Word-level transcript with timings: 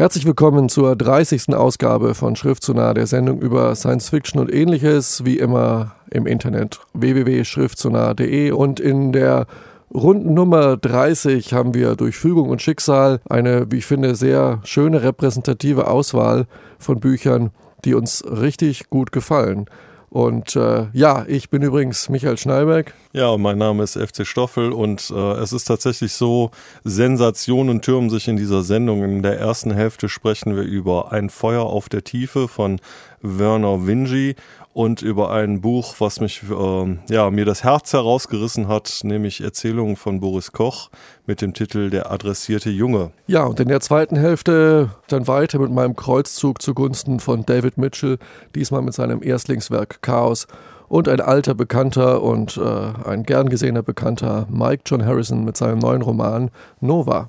Herzlich 0.00 0.24
willkommen 0.24 0.70
zur 0.70 0.96
30. 0.96 1.54
Ausgabe 1.54 2.14
von 2.14 2.34
Schriftsonar, 2.34 2.94
der 2.94 3.06
Sendung 3.06 3.42
über 3.42 3.74
Science 3.74 4.08
Fiction 4.08 4.40
und 4.40 4.50
ähnliches, 4.50 5.26
wie 5.26 5.36
immer 5.36 5.94
im 6.10 6.26
Internet 6.26 6.80
www.schriftsonar.de 6.94 8.52
und 8.52 8.80
in 8.80 9.12
der 9.12 9.46
Runden 9.92 10.32
Nummer 10.32 10.78
30 10.78 11.52
haben 11.52 11.74
wir 11.74 11.96
durch 11.96 12.16
Fügung 12.16 12.48
und 12.48 12.62
Schicksal 12.62 13.20
eine, 13.28 13.70
wie 13.70 13.76
ich 13.76 13.84
finde, 13.84 14.14
sehr 14.14 14.60
schöne 14.64 15.02
repräsentative 15.02 15.86
Auswahl 15.86 16.46
von 16.78 16.98
Büchern, 16.98 17.50
die 17.84 17.92
uns 17.92 18.24
richtig 18.24 18.88
gut 18.88 19.12
gefallen. 19.12 19.66
Und 20.10 20.56
äh, 20.56 20.88
ja, 20.92 21.24
ich 21.28 21.50
bin 21.50 21.62
übrigens 21.62 22.08
Michael 22.08 22.36
Schneiberg. 22.36 22.94
Ja, 23.12 23.36
mein 23.38 23.58
Name 23.58 23.84
ist 23.84 23.96
FC 23.96 24.26
Stoffel 24.26 24.72
und 24.72 25.08
äh, 25.10 25.32
es 25.34 25.52
ist 25.52 25.64
tatsächlich 25.64 26.12
so, 26.14 26.50
Sensationen 26.82 27.80
türmen 27.80 28.10
sich 28.10 28.26
in 28.26 28.36
dieser 28.36 28.62
Sendung. 28.62 29.04
In 29.04 29.22
der 29.22 29.38
ersten 29.38 29.72
Hälfte 29.72 30.08
sprechen 30.08 30.56
wir 30.56 30.64
über 30.64 31.12
Ein 31.12 31.30
Feuer 31.30 31.62
auf 31.62 31.88
der 31.88 32.02
Tiefe 32.02 32.48
von 32.48 32.80
Werner 33.22 33.86
Vinci 33.86 34.34
und 34.72 35.02
über 35.02 35.30
ein 35.32 35.60
Buch, 35.60 35.96
was 35.98 36.20
mich, 36.20 36.42
äh, 36.48 36.98
ja, 37.08 37.30
mir 37.30 37.44
das 37.44 37.64
Herz 37.64 37.92
herausgerissen 37.92 38.68
hat, 38.68 39.00
nämlich 39.02 39.40
Erzählungen 39.40 39.96
von 39.96 40.20
Boris 40.20 40.52
Koch 40.52 40.90
mit 41.26 41.42
dem 41.42 41.54
Titel 41.54 41.90
Der 41.90 42.10
adressierte 42.10 42.70
Junge. 42.70 43.10
Ja, 43.26 43.44
und 43.44 43.58
in 43.58 43.68
der 43.68 43.80
zweiten 43.80 44.16
Hälfte 44.16 44.90
dann 45.08 45.26
weiter 45.26 45.58
mit 45.58 45.72
meinem 45.72 45.96
Kreuzzug 45.96 46.62
zugunsten 46.62 47.20
von 47.20 47.44
David 47.44 47.78
Mitchell, 47.78 48.18
diesmal 48.54 48.82
mit 48.82 48.94
seinem 48.94 49.22
Erstlingswerk 49.22 50.02
Chaos 50.02 50.46
und 50.88 51.08
ein 51.08 51.20
alter 51.20 51.54
Bekannter 51.54 52.22
und 52.22 52.56
äh, 52.56 53.08
ein 53.08 53.24
gern 53.24 53.48
gesehener 53.48 53.82
Bekannter 53.82 54.46
Mike 54.50 54.82
John 54.86 55.04
Harrison 55.04 55.44
mit 55.44 55.56
seinem 55.56 55.78
neuen 55.78 56.02
Roman 56.02 56.50
Nova. 56.80 57.28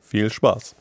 Viel 0.00 0.30
Spaß. 0.30 0.76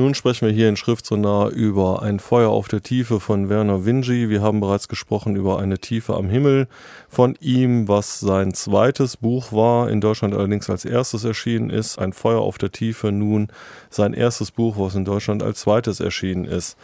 Nun 0.00 0.14
sprechen 0.14 0.46
wir 0.46 0.54
hier 0.54 0.70
in 0.70 0.78
Schriftsonar 0.78 1.50
über 1.50 2.00
Ein 2.00 2.20
Feuer 2.20 2.48
auf 2.48 2.68
der 2.68 2.82
Tiefe 2.82 3.20
von 3.20 3.50
Werner 3.50 3.84
Vinci. 3.84 4.30
Wir 4.30 4.40
haben 4.40 4.58
bereits 4.58 4.88
gesprochen 4.88 5.36
über 5.36 5.58
eine 5.58 5.78
Tiefe 5.78 6.14
am 6.14 6.30
Himmel 6.30 6.68
von 7.10 7.36
ihm, 7.38 7.86
was 7.86 8.18
sein 8.18 8.54
zweites 8.54 9.18
Buch 9.18 9.52
war, 9.52 9.90
in 9.90 10.00
Deutschland 10.00 10.34
allerdings 10.34 10.70
als 10.70 10.86
erstes 10.86 11.24
erschienen 11.24 11.68
ist. 11.68 11.98
Ein 11.98 12.14
Feuer 12.14 12.40
auf 12.40 12.56
der 12.56 12.72
Tiefe 12.72 13.12
nun 13.12 13.48
sein 13.90 14.14
erstes 14.14 14.52
Buch, 14.52 14.78
was 14.78 14.94
in 14.94 15.04
Deutschland 15.04 15.42
als 15.42 15.60
zweites 15.60 16.00
erschienen 16.00 16.46
ist. 16.46 16.78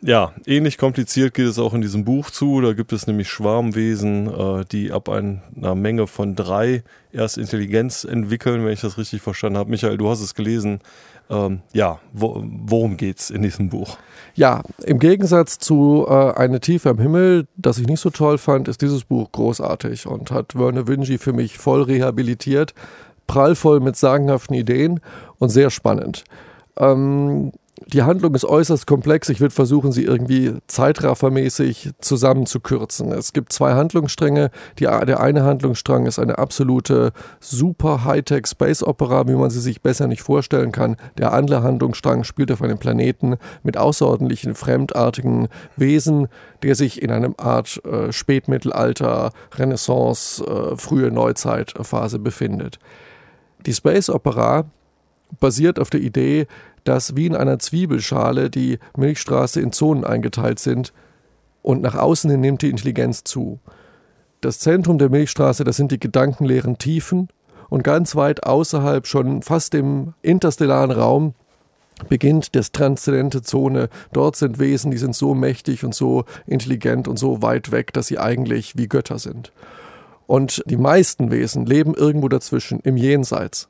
Ja, 0.00 0.32
ähnlich 0.46 0.78
kompliziert 0.78 1.34
geht 1.34 1.46
es 1.46 1.58
auch 1.58 1.74
in 1.74 1.80
diesem 1.80 2.04
Buch 2.04 2.30
zu. 2.30 2.60
Da 2.60 2.72
gibt 2.72 2.92
es 2.92 3.08
nämlich 3.08 3.28
Schwarmwesen, 3.28 4.28
äh, 4.28 4.64
die 4.70 4.92
ab 4.92 5.08
einer 5.08 5.74
Menge 5.74 6.06
von 6.06 6.36
drei 6.36 6.84
erst 7.12 7.36
Intelligenz 7.36 8.04
entwickeln, 8.04 8.64
wenn 8.64 8.72
ich 8.72 8.80
das 8.80 8.96
richtig 8.96 9.22
verstanden 9.22 9.58
habe. 9.58 9.70
Michael, 9.70 9.96
du 9.96 10.08
hast 10.08 10.20
es 10.20 10.36
gelesen. 10.36 10.80
Ähm, 11.30 11.62
ja, 11.72 11.98
wo, 12.12 12.42
worum 12.44 12.96
geht's 12.96 13.30
in 13.30 13.42
diesem 13.42 13.70
Buch? 13.70 13.98
Ja, 14.34 14.62
im 14.84 15.00
Gegensatz 15.00 15.58
zu 15.58 16.06
äh, 16.08 16.32
Eine 16.32 16.60
Tiefe 16.60 16.90
am 16.90 16.98
Himmel, 16.98 17.46
das 17.56 17.78
ich 17.78 17.88
nicht 17.88 18.00
so 18.00 18.10
toll 18.10 18.38
fand, 18.38 18.68
ist 18.68 18.80
dieses 18.80 19.04
Buch 19.04 19.32
großartig 19.32 20.06
und 20.06 20.30
hat 20.30 20.54
Werner 20.56 20.86
Vinci 20.86 21.18
für 21.18 21.32
mich 21.32 21.58
voll 21.58 21.82
rehabilitiert, 21.82 22.72
prallvoll 23.26 23.80
mit 23.80 23.96
sagenhaften 23.96 24.54
Ideen 24.54 25.00
und 25.38 25.48
sehr 25.48 25.70
spannend. 25.70 26.24
Ähm, 26.78 27.52
die 27.86 28.02
Handlung 28.02 28.34
ist 28.34 28.44
äußerst 28.44 28.86
komplex. 28.86 29.28
Ich 29.28 29.40
würde 29.40 29.54
versuchen, 29.54 29.92
sie 29.92 30.04
irgendwie 30.04 30.54
zeitraffermäßig 30.66 31.90
zusammenzukürzen. 32.00 33.12
Es 33.12 33.32
gibt 33.32 33.52
zwei 33.52 33.74
Handlungsstränge. 33.74 34.50
Die, 34.78 34.84
der 34.84 35.20
eine 35.20 35.44
Handlungsstrang 35.44 36.06
ist 36.06 36.18
eine 36.18 36.38
absolute 36.38 37.12
super 37.40 38.04
Hightech 38.04 38.46
Space 38.46 38.82
Opera, 38.82 39.26
wie 39.28 39.34
man 39.34 39.50
sie 39.50 39.60
sich 39.60 39.82
besser 39.82 40.06
nicht 40.06 40.22
vorstellen 40.22 40.72
kann. 40.72 40.96
Der 41.16 41.32
andere 41.32 41.62
Handlungsstrang 41.62 42.24
spielt 42.24 42.52
auf 42.52 42.62
einem 42.62 42.78
Planeten 42.78 43.36
mit 43.62 43.76
außerordentlichen 43.76 44.54
fremdartigen 44.54 45.48
Wesen, 45.76 46.28
der 46.62 46.74
sich 46.74 47.02
in 47.02 47.10
einem 47.10 47.34
Art 47.38 47.80
äh, 47.84 48.12
Spätmittelalter, 48.12 49.30
Renaissance, 49.54 50.44
äh, 50.44 50.76
frühe 50.76 51.10
Neuzeitphase 51.10 52.18
befindet. 52.18 52.78
Die 53.66 53.74
Space 53.74 54.10
Opera 54.10 54.64
basiert 55.40 55.78
auf 55.78 55.90
der 55.90 56.00
Idee, 56.00 56.46
dass 56.88 57.14
wie 57.16 57.26
in 57.26 57.36
einer 57.36 57.58
Zwiebelschale 57.58 58.48
die 58.48 58.78
Milchstraße 58.96 59.60
in 59.60 59.72
Zonen 59.72 60.04
eingeteilt 60.04 60.58
sind 60.58 60.94
und 61.60 61.82
nach 61.82 61.94
außen 61.94 62.30
hin 62.30 62.40
nimmt 62.40 62.62
die 62.62 62.70
Intelligenz 62.70 63.24
zu. 63.24 63.60
Das 64.40 64.58
Zentrum 64.58 64.96
der 64.96 65.10
Milchstraße, 65.10 65.64
das 65.64 65.76
sind 65.76 65.92
die 65.92 66.00
gedankenleeren 66.00 66.78
Tiefen 66.78 67.28
und 67.68 67.84
ganz 67.84 68.16
weit 68.16 68.44
außerhalb, 68.44 69.06
schon 69.06 69.42
fast 69.42 69.74
im 69.74 70.14
interstellaren 70.22 70.90
Raum, 70.90 71.34
beginnt 72.08 72.56
das 72.56 72.72
transzendente 72.72 73.42
Zone. 73.42 73.90
Dort 74.14 74.36
sind 74.36 74.58
Wesen, 74.58 74.90
die 74.90 74.98
sind 74.98 75.14
so 75.14 75.34
mächtig 75.34 75.84
und 75.84 75.94
so 75.94 76.24
intelligent 76.46 77.06
und 77.06 77.18
so 77.18 77.42
weit 77.42 77.70
weg, 77.70 77.92
dass 77.92 78.06
sie 78.06 78.18
eigentlich 78.18 78.78
wie 78.78 78.88
Götter 78.88 79.18
sind. 79.18 79.52
Und 80.26 80.62
die 80.64 80.78
meisten 80.78 81.30
Wesen 81.30 81.66
leben 81.66 81.92
irgendwo 81.92 82.28
dazwischen, 82.28 82.80
im 82.80 82.96
Jenseits 82.96 83.68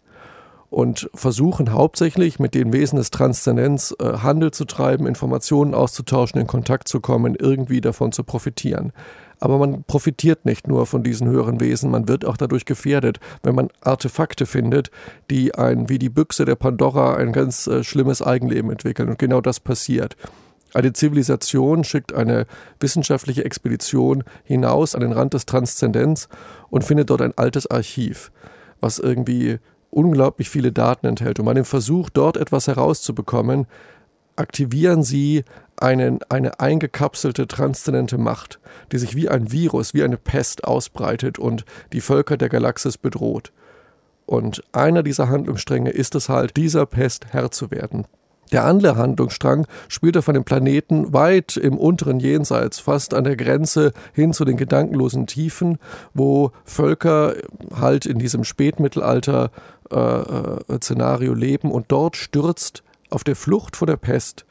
und 0.71 1.09
versuchen 1.15 1.73
hauptsächlich 1.73 2.39
mit 2.39 2.55
den 2.55 2.73
Wesen 2.73 2.97
des 2.97 3.11
Transzendenz 3.11 3.95
äh, 4.01 4.19
Handel 4.19 4.51
zu 4.51 4.65
treiben, 4.65 5.07
Informationen 5.07 5.75
auszutauschen, 5.75 6.41
in 6.41 6.47
Kontakt 6.47 6.89
zu 6.89 7.01
kommen, 7.01 7.37
irgendwie 7.39 7.81
davon 7.81 8.13
zu 8.13 8.23
profitieren. 8.23 8.93
Aber 9.41 9.59
man 9.59 9.85
profitiert 9.85 10.45
nicht 10.45 10.67
nur 10.67 10.87
von 10.87 11.03
diesen 11.03 11.29
höheren 11.29 11.61
Wesen, 11.61 11.91
man 11.91 12.09
wird 12.09 12.25
auch 12.25 12.37
dadurch 12.37 12.65
gefährdet, 12.65 13.21
wenn 13.43 13.55
man 13.55 13.69
Artefakte 13.81 14.47
findet, 14.47 14.91
die 15.31 15.55
ein, 15.55 15.89
wie 15.89 15.99
die 15.99 16.09
Büchse 16.09 16.45
der 16.45 16.57
Pandora, 16.57 17.15
ein 17.17 17.33
ganz 17.33 17.67
äh, 17.67 17.83
schlimmes 17.85 18.21
Eigenleben 18.21 18.71
entwickeln. 18.71 19.09
Und 19.09 19.19
genau 19.19 19.41
das 19.41 19.61
passiert. 19.61 20.17
Eine 20.75 20.93
Zivilisation 20.93 21.83
schickt 21.83 22.13
eine 22.13 22.47
wissenschaftliche 22.79 23.43
Expedition 23.43 24.23
hinaus 24.45 24.95
an 24.95 25.01
den 25.01 25.13
Rand 25.13 25.33
des 25.33 25.47
Transzendenz 25.47 26.29
und 26.69 26.85
findet 26.85 27.09
dort 27.09 27.23
ein 27.23 27.33
altes 27.39 27.71
Archiv, 27.71 28.31
was 28.81 28.99
irgendwie 28.99 29.61
unglaublich 29.91 30.51
viele 30.51 30.73
Daten 30.73 31.07
enthält. 31.07 31.39
Und 31.39 31.47
bei 31.47 31.55
dem 31.55 31.65
Versuch, 31.65 32.11
dort 32.11 32.37
etwas 32.37 32.67
herauszubekommen, 32.67 33.67
aktivieren 34.37 35.03
sie 35.03 35.45
einen, 35.77 36.21
eine 36.29 36.61
eingekapselte 36.61 37.47
transzendente 37.47 38.19
Macht, 38.19 38.61
die 38.93 38.99
sich 38.99 39.15
wie 39.15 39.29
ein 39.29 39.53
Virus, 39.53 39.95
wie 39.95 40.03
eine 40.03 40.17
Pest 40.17 40.65
ausbreitet 40.65 41.39
und 41.39 41.65
die 41.93 42.01
Völker 42.01 42.37
der 42.37 42.49
Galaxis 42.49 42.99
bedroht. 42.99 43.53
Und 44.27 44.63
einer 44.73 45.03
dieser 45.03 45.29
Handlungsstränge 45.29 45.91
ist 45.91 46.15
es 46.15 46.29
halt, 46.29 46.57
dieser 46.57 46.87
Pest 46.87 47.27
Herr 47.31 47.51
zu 47.51 47.71
werden. 47.71 48.07
Der 48.53 48.65
andere 48.65 48.97
Handlungsstrang 48.97 49.67
spielt 49.89 50.17
auf 50.17 50.29
einem 50.29 50.45
Planeten 50.45 51.13
weit 51.13 51.57
im 51.57 51.77
unteren 51.77 52.19
Jenseits, 52.19 52.79
fast 52.79 53.13
an 53.13 53.25
der 53.25 53.37
Grenze 53.37 53.93
hin 54.15 54.33
zu 54.33 54.45
den 54.45 54.57
gedankenlosen 54.57 55.27
Tiefen, 55.27 55.79
wo 56.15 56.53
Völker 56.65 57.35
halt 57.79 58.07
in 58.07 58.19
diesem 58.19 58.45
Spätmittelalter-Szenario 58.45 59.59
äh, 59.91 59.97
äh, 59.97 61.35
leben 61.35 61.71
und 61.71 61.87
dort 61.89 62.17
stürzt 62.17 62.83
auf 63.11 63.25
der 63.25 63.37
Flucht 63.37 63.77
vor 63.77 63.87
der 63.87 63.97
Pest 63.97 64.45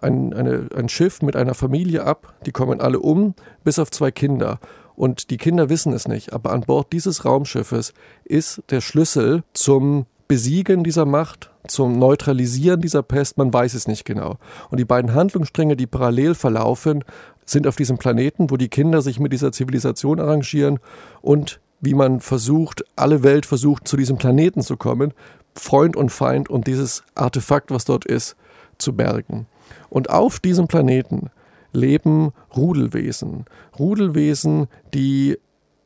ein, 0.00 0.32
eine, 0.34 0.68
ein 0.76 0.88
Schiff 0.88 1.22
mit 1.22 1.36
einer 1.36 1.54
Familie 1.54 2.04
ab, 2.04 2.34
die 2.46 2.52
kommen 2.52 2.80
alle 2.80 3.00
um, 3.00 3.34
bis 3.64 3.78
auf 3.78 3.90
zwei 3.90 4.10
Kinder. 4.10 4.58
Und 4.96 5.30
die 5.30 5.38
Kinder 5.38 5.68
wissen 5.68 5.92
es 5.92 6.06
nicht, 6.06 6.32
aber 6.32 6.52
an 6.52 6.62
Bord 6.62 6.92
dieses 6.92 7.24
Raumschiffes 7.24 7.94
ist 8.24 8.62
der 8.70 8.80
Schlüssel 8.80 9.42
zum 9.52 10.06
Besiegen 10.28 10.84
dieser 10.84 11.04
Macht, 11.04 11.50
zum 11.66 11.98
Neutralisieren 11.98 12.80
dieser 12.80 13.02
Pest, 13.02 13.36
man 13.36 13.52
weiß 13.52 13.74
es 13.74 13.88
nicht 13.88 14.04
genau. 14.04 14.36
Und 14.70 14.78
die 14.78 14.84
beiden 14.84 15.14
Handlungsstränge, 15.14 15.76
die 15.76 15.86
parallel 15.86 16.34
verlaufen, 16.34 17.04
sind 17.44 17.66
auf 17.66 17.76
diesem 17.76 17.98
Planeten, 17.98 18.50
wo 18.50 18.56
die 18.56 18.68
Kinder 18.68 19.02
sich 19.02 19.20
mit 19.20 19.32
dieser 19.32 19.52
Zivilisation 19.52 20.20
arrangieren 20.20 20.78
und 21.20 21.60
wie 21.84 21.94
man 21.94 22.20
versucht, 22.20 22.84
alle 22.96 23.22
Welt 23.22 23.46
versucht, 23.46 23.86
zu 23.86 23.96
diesem 23.96 24.16
Planeten 24.16 24.62
zu 24.62 24.76
kommen, 24.76 25.12
Freund 25.54 25.96
und 25.96 26.10
Feind 26.10 26.48
und 26.48 26.66
dieses 26.66 27.04
Artefakt, 27.14 27.70
was 27.70 27.84
dort 27.84 28.04
ist, 28.04 28.36
zu 28.78 28.94
bergen. 28.94 29.46
Und 29.88 30.10
auf 30.10 30.40
diesem 30.40 30.66
Planeten 30.66 31.30
leben 31.72 32.32
Rudelwesen. 32.56 33.44
Rudelwesen, 33.78 34.68
die 34.92 35.38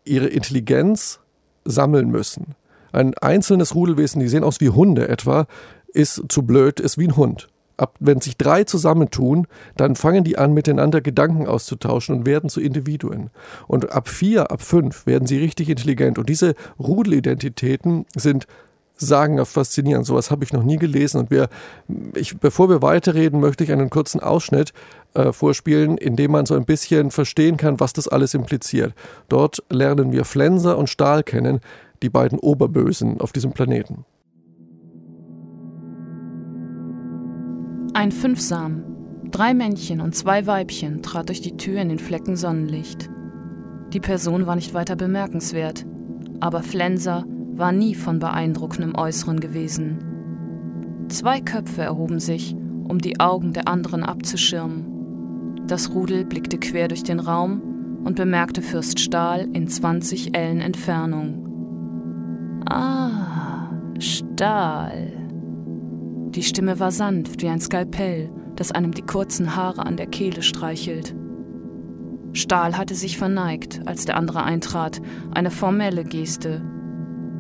ihre 0.05 0.29
Intelligenz 0.29 1.21
sammeln 1.65 2.11
müssen. 2.11 2.55
Ein 2.93 3.15
einzelnes 3.19 3.75
Rudelwesen, 3.75 4.21
die 4.21 4.29
sehen 4.29 4.45
aus 4.45 4.61
wie 4.61 4.71
Hunde 4.71 5.09
etwa, 5.09 5.47
ist 5.93 6.23
zu 6.29 6.43
blöd, 6.43 6.81
ist 6.81 6.99
wie 6.99 7.09
ein 7.09 7.17
Hund. 7.17 7.49
Ab, 7.79 7.97
wenn 8.01 8.21
sich 8.21 8.37
drei 8.37 8.65
zusammentun, 8.65 9.47
dann 9.77 9.97
fangen 9.97 10.25
die 10.25 10.37
an, 10.37 10.53
miteinander 10.53 11.01
Gedanken 11.01 11.47
auszutauschen 11.47 12.17
und 12.17 12.27
werden 12.27 12.51
zu 12.51 12.61
Individuen. 12.61 13.31
Und 13.67 13.93
ab 13.93 14.09
vier, 14.09 14.51
ab 14.51 14.61
fünf 14.61 15.07
werden 15.07 15.27
sie 15.27 15.39
richtig 15.39 15.71
intelligent. 15.71 16.19
Und 16.19 16.29
diese 16.29 16.55
Rudelidentitäten 16.79 18.05
sind 18.15 18.47
sagenhaft 18.97 19.53
faszinierend. 19.53 20.07
Sowas 20.07 20.31
habe 20.31 20.45
ich 20.45 20.53
noch 20.53 20.63
nie 20.63 20.77
gelesen. 20.77 21.21
Und 21.21 21.31
wir, 21.31 21.49
ich, 22.15 22.39
bevor 22.39 22.69
wir 22.69 22.83
weiterreden, 22.83 23.41
möchte 23.41 23.65
ich 23.65 23.73
einen 23.73 23.91
kurzen 23.91 24.21
Ausschnitt 24.21 24.73
äh, 25.15 25.33
vorspielen, 25.33 25.97
in 25.97 26.17
dem 26.17 26.33
man 26.33 26.47
so 26.47 26.55
ein 26.55 26.65
bisschen 26.65 27.11
verstehen 27.11 27.57
kann, 27.57 27.81
was 27.81 27.93
das 27.93 28.09
alles 28.09 28.35
impliziert. 28.35 28.93
Dort 29.29 29.63
lernen 29.71 30.13
wir 30.13 30.25
Flenser 30.25 30.77
und 30.77 30.91
Stahl 30.91 31.23
kennen, 31.23 31.61
die 32.03 32.11
beiden 32.11 32.39
Oberbösen 32.39 33.21
auf 33.21 33.33
diesem 33.33 33.53
Planeten. 33.53 34.05
Ein 37.99 38.13
Fünfsam, 38.13 38.85
drei 39.29 39.55
Männchen 39.55 40.01
und 40.01 40.15
zwei 40.15 40.47
Weibchen 40.47 41.03
trat 41.03 41.31
durch 41.31 41.41
die 41.41 41.57
Tür 41.57 41.81
in 41.81 41.89
den 41.89 41.99
Flecken 41.99 42.37
Sonnenlicht. 42.37 43.11
Die 43.93 43.99
Person 43.99 44.47
war 44.47 44.55
nicht 44.55 44.73
weiter 44.73 44.95
bemerkenswert, 44.95 45.85
aber 46.39 46.63
Flenser 46.63 47.25
war 47.55 47.73
nie 47.73 47.97
von 47.97 48.21
beeindruckendem 48.21 48.95
Äußeren 48.95 49.41
gewesen. 49.41 51.09
Zwei 51.09 51.41
Köpfe 51.41 51.83
erhoben 51.83 52.21
sich, 52.21 52.55
um 52.87 52.99
die 52.99 53.19
Augen 53.19 53.53
der 53.53 53.67
anderen 53.67 54.05
abzuschirmen. 54.05 55.65
Das 55.67 55.93
Rudel 55.93 56.25
blickte 56.25 56.59
quer 56.59 56.87
durch 56.87 57.03
den 57.03 57.19
Raum 57.19 58.01
und 58.05 58.15
bemerkte 58.15 58.63
Fürst 58.63 59.01
Stahl 59.01 59.49
in 59.53 59.67
20 59.67 60.37
Ellen 60.37 60.61
Entfernung. 60.61 62.63
Ah, 62.71 63.73
Stahl. 63.99 65.18
Die 66.39 66.45
Stimme 66.45 66.79
war 66.79 66.93
sanft 66.93 67.43
wie 67.43 67.49
ein 67.49 67.59
Skalpell, 67.59 68.31
das 68.55 68.71
einem 68.71 68.93
die 68.93 69.03
kurzen 69.03 69.57
Haare 69.57 69.85
an 69.85 69.97
der 69.97 70.07
Kehle 70.07 70.43
streichelt. 70.43 71.13
Stahl 72.33 72.79
hatte 72.79 72.95
sich 72.95 73.19
verneigt, 73.19 73.81
als 73.87 74.05
der 74.05 74.17
andere 74.17 74.45
eintrat, 74.45 75.03
eine 75.35 75.51
formelle 75.51 76.05
Geste, 76.05 76.63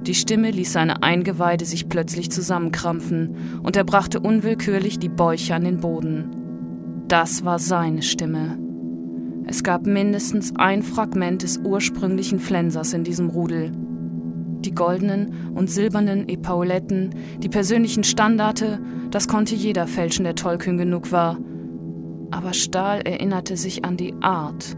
die 0.03 0.15
Stimme 0.15 0.50
ließ 0.50 0.73
seine 0.73 1.05
Eingeweide 1.05 1.65
sich 1.65 1.89
plötzlich 1.89 2.33
zusammenkrampfen 2.33 3.61
und 3.62 3.77
er 3.77 3.85
brachte 3.85 4.19
unwillkürlich 4.19 4.99
die 4.99 5.09
Bäuche 5.09 5.55
an 5.55 5.62
den 5.62 5.79
Boden. 5.79 7.05
Das 7.06 7.45
war 7.45 7.61
seine 7.61 8.03
Stimme. 8.03 8.59
Es 9.47 9.62
gab 9.62 9.87
mindestens 9.87 10.56
ein 10.56 10.83
Fragment 10.83 11.45
des 11.45 11.59
ursprünglichen 11.59 12.41
Flensers 12.41 12.95
in 12.95 13.05
diesem 13.05 13.31
Rudel. 13.31 13.71
Die 14.61 14.75
goldenen 14.75 15.53
und 15.55 15.71
silbernen 15.71 16.29
Epauletten, 16.29 17.11
die 17.39 17.49
persönlichen 17.49 18.05
Standarte, 18.05 18.81
das 19.11 19.29
konnte 19.29 19.55
jeder 19.55 19.87
fälschen, 19.87 20.25
der 20.25 20.35
tollkühn 20.35 20.77
genug 20.77 21.13
war. 21.13 21.39
Aber 22.31 22.53
Stahl 22.53 23.01
erinnerte 23.03 23.57
sich 23.57 23.85
an 23.85 23.97
die 23.97 24.15
Art, 24.21 24.77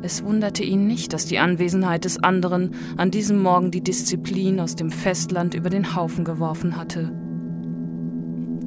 es 0.00 0.22
wunderte 0.22 0.62
ihn 0.62 0.86
nicht, 0.86 1.12
dass 1.12 1.26
die 1.26 1.38
Anwesenheit 1.38 2.04
des 2.04 2.22
anderen 2.22 2.70
an 2.96 3.10
diesem 3.10 3.42
Morgen 3.42 3.72
die 3.72 3.80
Disziplin 3.80 4.60
aus 4.60 4.76
dem 4.76 4.90
Festland 4.90 5.54
über 5.54 5.70
den 5.70 5.96
Haufen 5.96 6.24
geworfen 6.24 6.76
hatte. 6.76 7.10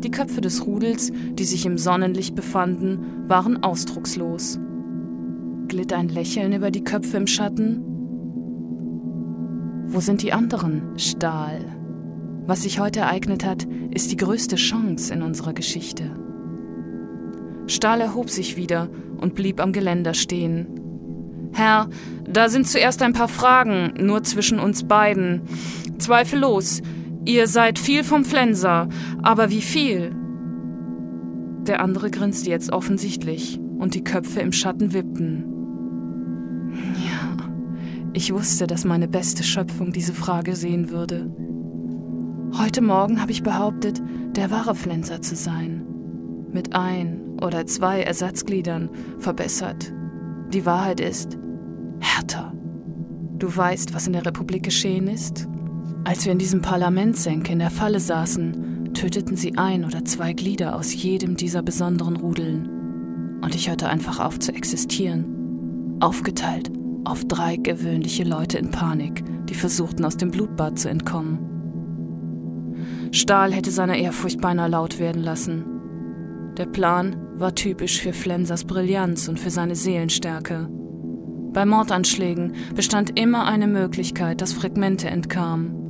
Die 0.03 0.11
Köpfe 0.11 0.41
des 0.41 0.65
Rudels, 0.65 1.11
die 1.33 1.45
sich 1.45 1.65
im 1.65 1.77
Sonnenlicht 1.77 2.35
befanden, 2.35 3.27
waren 3.27 3.63
ausdruckslos. 3.63 4.59
Glitt 5.67 5.93
ein 5.93 6.09
Lächeln 6.09 6.51
über 6.51 6.69
die 6.69 6.83
Köpfe 6.83 7.15
im 7.15 7.27
Schatten? 7.27 7.90
Wo 9.93 9.99
sind 9.99 10.21
die 10.21 10.31
anderen, 10.31 10.97
Stahl? 10.97 11.65
Was 12.47 12.61
sich 12.63 12.79
heute 12.79 13.01
ereignet 13.01 13.45
hat, 13.45 13.67
ist 13.91 14.09
die 14.09 14.15
größte 14.15 14.55
Chance 14.55 15.13
in 15.13 15.21
unserer 15.21 15.51
Geschichte. 15.51 16.11
Stahl 17.67 17.99
erhob 17.99 18.29
sich 18.29 18.55
wieder 18.55 18.89
und 19.17 19.35
blieb 19.35 19.59
am 19.59 19.73
Geländer 19.73 20.13
stehen, 20.13 20.81
Herr, 21.51 21.89
da 22.25 22.47
sind 22.47 22.69
zuerst 22.69 23.01
ein 23.01 23.11
paar 23.11 23.27
Fragen, 23.27 23.93
nur 23.99 24.23
zwischen 24.23 24.59
uns 24.59 24.85
beiden. 24.85 25.41
Zweifellos, 25.97 26.81
ihr 27.25 27.47
seid 27.47 27.77
viel 27.77 28.05
vom 28.05 28.23
Flenser, 28.23 28.87
aber 29.21 29.49
wie 29.49 29.61
viel? 29.61 30.15
Der 31.67 31.81
andere 31.81 32.09
grinste 32.09 32.49
jetzt 32.49 32.71
offensichtlich 32.71 33.59
und 33.77 33.93
die 33.93 34.05
Köpfe 34.05 34.39
im 34.39 34.53
Schatten 34.53 34.93
wippten. 34.93 35.43
Ja, 37.05 37.10
ich 38.13 38.33
wusste, 38.33 38.67
dass 38.67 38.83
meine 38.83 39.07
beste 39.07 39.43
Schöpfung 39.43 39.93
diese 39.93 40.13
Frage 40.13 40.55
sehen 40.55 40.89
würde. 40.89 41.31
Heute 42.57 42.81
Morgen 42.81 43.21
habe 43.21 43.31
ich 43.31 43.43
behauptet, 43.43 44.01
der 44.35 44.51
wahre 44.51 44.75
Flenser 44.75 45.21
zu 45.21 45.35
sein. 45.35 45.85
Mit 46.51 46.75
ein 46.75 47.39
oder 47.41 47.65
zwei 47.65 48.01
Ersatzgliedern 48.01 48.89
verbessert. 49.19 49.93
Die 50.53 50.65
Wahrheit 50.65 50.99
ist, 50.99 51.37
Hertha, 52.01 52.53
du 53.39 53.55
weißt, 53.55 53.93
was 53.93 54.07
in 54.07 54.13
der 54.13 54.25
Republik 54.25 54.63
geschehen 54.63 55.07
ist? 55.07 55.47
Als 56.03 56.25
wir 56.25 56.33
in 56.33 56.39
diesem 56.39 56.61
Parlamentssenke 56.61 57.53
in 57.53 57.59
der 57.59 57.69
Falle 57.69 58.01
saßen, 58.01 58.93
töteten 58.93 59.37
sie 59.37 59.57
ein 59.57 59.85
oder 59.85 60.03
zwei 60.03 60.33
Glieder 60.33 60.75
aus 60.75 60.93
jedem 60.93 61.37
dieser 61.37 61.61
besonderen 61.61 62.17
Rudeln. 62.17 63.39
Und 63.41 63.55
ich 63.55 63.69
hörte 63.69 63.87
einfach 63.87 64.19
auf 64.19 64.37
zu 64.37 64.53
existieren. 64.53 65.97
Aufgeteilt 66.01 66.71
auf 67.03 67.25
drei 67.25 67.55
gewöhnliche 67.55 68.23
Leute 68.23 68.57
in 68.57 68.71
Panik, 68.71 69.23
die 69.47 69.55
versuchten, 69.55 70.05
aus 70.05 70.17
dem 70.17 70.31
Blutbad 70.31 70.77
zu 70.79 70.89
entkommen. 70.89 71.39
Stahl 73.11 73.51
hätte 73.51 73.71
seiner 73.71 73.97
Ehrfurcht 73.97 74.39
beinahe 74.39 74.69
laut 74.69 74.99
werden 74.99 75.21
lassen. 75.21 75.65
Der 76.57 76.65
Plan 76.65 77.15
war 77.35 77.55
typisch 77.55 78.01
für 78.01 78.13
Flensers 78.13 78.65
Brillanz 78.65 79.27
und 79.27 79.39
für 79.39 79.49
seine 79.49 79.75
Seelenstärke. 79.75 80.69
Bei 81.53 81.65
Mordanschlägen 81.65 82.53
bestand 82.75 83.19
immer 83.19 83.45
eine 83.45 83.67
Möglichkeit, 83.67 84.41
dass 84.41 84.53
Fragmente 84.53 85.09
entkamen. 85.09 85.81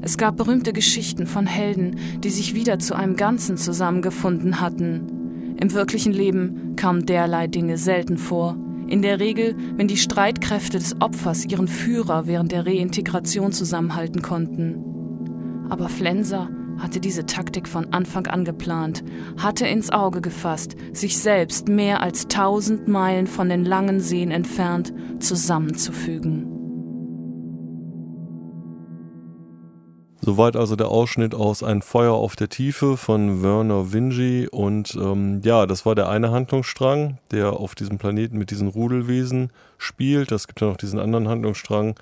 Es 0.00 0.16
gab 0.16 0.36
berühmte 0.36 0.72
Geschichten 0.72 1.26
von 1.26 1.46
Helden, 1.46 1.96
die 2.20 2.30
sich 2.30 2.54
wieder 2.54 2.78
zu 2.78 2.94
einem 2.94 3.16
Ganzen 3.16 3.56
zusammengefunden 3.56 4.60
hatten. 4.60 5.56
Im 5.60 5.72
wirklichen 5.74 6.12
Leben 6.12 6.76
kamen 6.76 7.04
derlei 7.04 7.46
Dinge 7.46 7.76
selten 7.76 8.16
vor. 8.16 8.56
In 8.92 9.00
der 9.00 9.20
Regel, 9.20 9.56
wenn 9.76 9.88
die 9.88 9.96
Streitkräfte 9.96 10.78
des 10.78 11.00
Opfers 11.00 11.46
ihren 11.46 11.66
Führer 11.66 12.26
während 12.26 12.52
der 12.52 12.66
Reintegration 12.66 13.50
zusammenhalten 13.50 14.20
konnten. 14.20 15.64
Aber 15.70 15.88
Flenser 15.88 16.50
hatte 16.76 17.00
diese 17.00 17.24
Taktik 17.24 17.66
von 17.68 17.94
Anfang 17.94 18.26
an 18.26 18.44
geplant, 18.44 19.02
hatte 19.38 19.66
ins 19.66 19.88
Auge 19.88 20.20
gefasst, 20.20 20.76
sich 20.92 21.16
selbst 21.16 21.68
mehr 21.68 22.02
als 22.02 22.28
tausend 22.28 22.86
Meilen 22.86 23.26
von 23.26 23.48
den 23.48 23.64
langen 23.64 23.98
Seen 23.98 24.30
entfernt 24.30 24.92
zusammenzufügen. 25.20 26.51
Soweit 30.24 30.54
also 30.54 30.76
der 30.76 30.86
Ausschnitt 30.88 31.34
aus 31.34 31.64
Ein 31.64 31.82
Feuer 31.82 32.12
auf 32.12 32.36
der 32.36 32.48
Tiefe 32.48 32.96
von 32.96 33.42
Werner 33.42 33.92
Vinci. 33.92 34.46
Und 34.48 34.94
ähm, 34.94 35.40
ja, 35.42 35.66
das 35.66 35.84
war 35.84 35.96
der 35.96 36.08
eine 36.08 36.30
Handlungsstrang, 36.30 37.18
der 37.32 37.54
auf 37.54 37.74
diesem 37.74 37.98
Planeten 37.98 38.38
mit 38.38 38.52
diesen 38.52 38.68
Rudelwesen 38.68 39.50
spielt. 39.78 40.30
Es 40.30 40.46
gibt 40.46 40.60
ja 40.60 40.68
noch 40.68 40.76
diesen 40.76 41.00
anderen 41.00 41.28
Handlungsstrang 41.28 41.96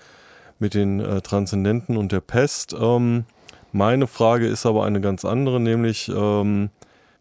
mit 0.59 0.75
den 0.75 1.01
äh, 1.01 1.23
Transzendenten 1.23 1.97
und 1.97 2.13
der 2.13 2.21
Pest. 2.21 2.77
Ähm, 2.79 3.25
meine 3.73 4.07
Frage 4.07 4.47
ist 4.47 4.67
aber 4.67 4.85
eine 4.85 5.01
ganz 5.01 5.25
andere, 5.25 5.59
nämlich 5.59 6.11
ähm, 6.15 6.69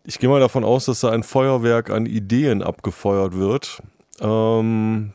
ich 0.04 0.20
gehe 0.20 0.30
mal 0.30 0.42
davon 0.42 0.66
aus, 0.66 0.86
dass 0.86 1.00
da 1.00 1.12
ein 1.12 1.24
Feuerwerk 1.24 1.92
an 1.92 2.08
Ideen 2.08 2.62
abgefeuert 2.62 3.38
wird. 3.38 3.82
Ähm, 4.20 5.14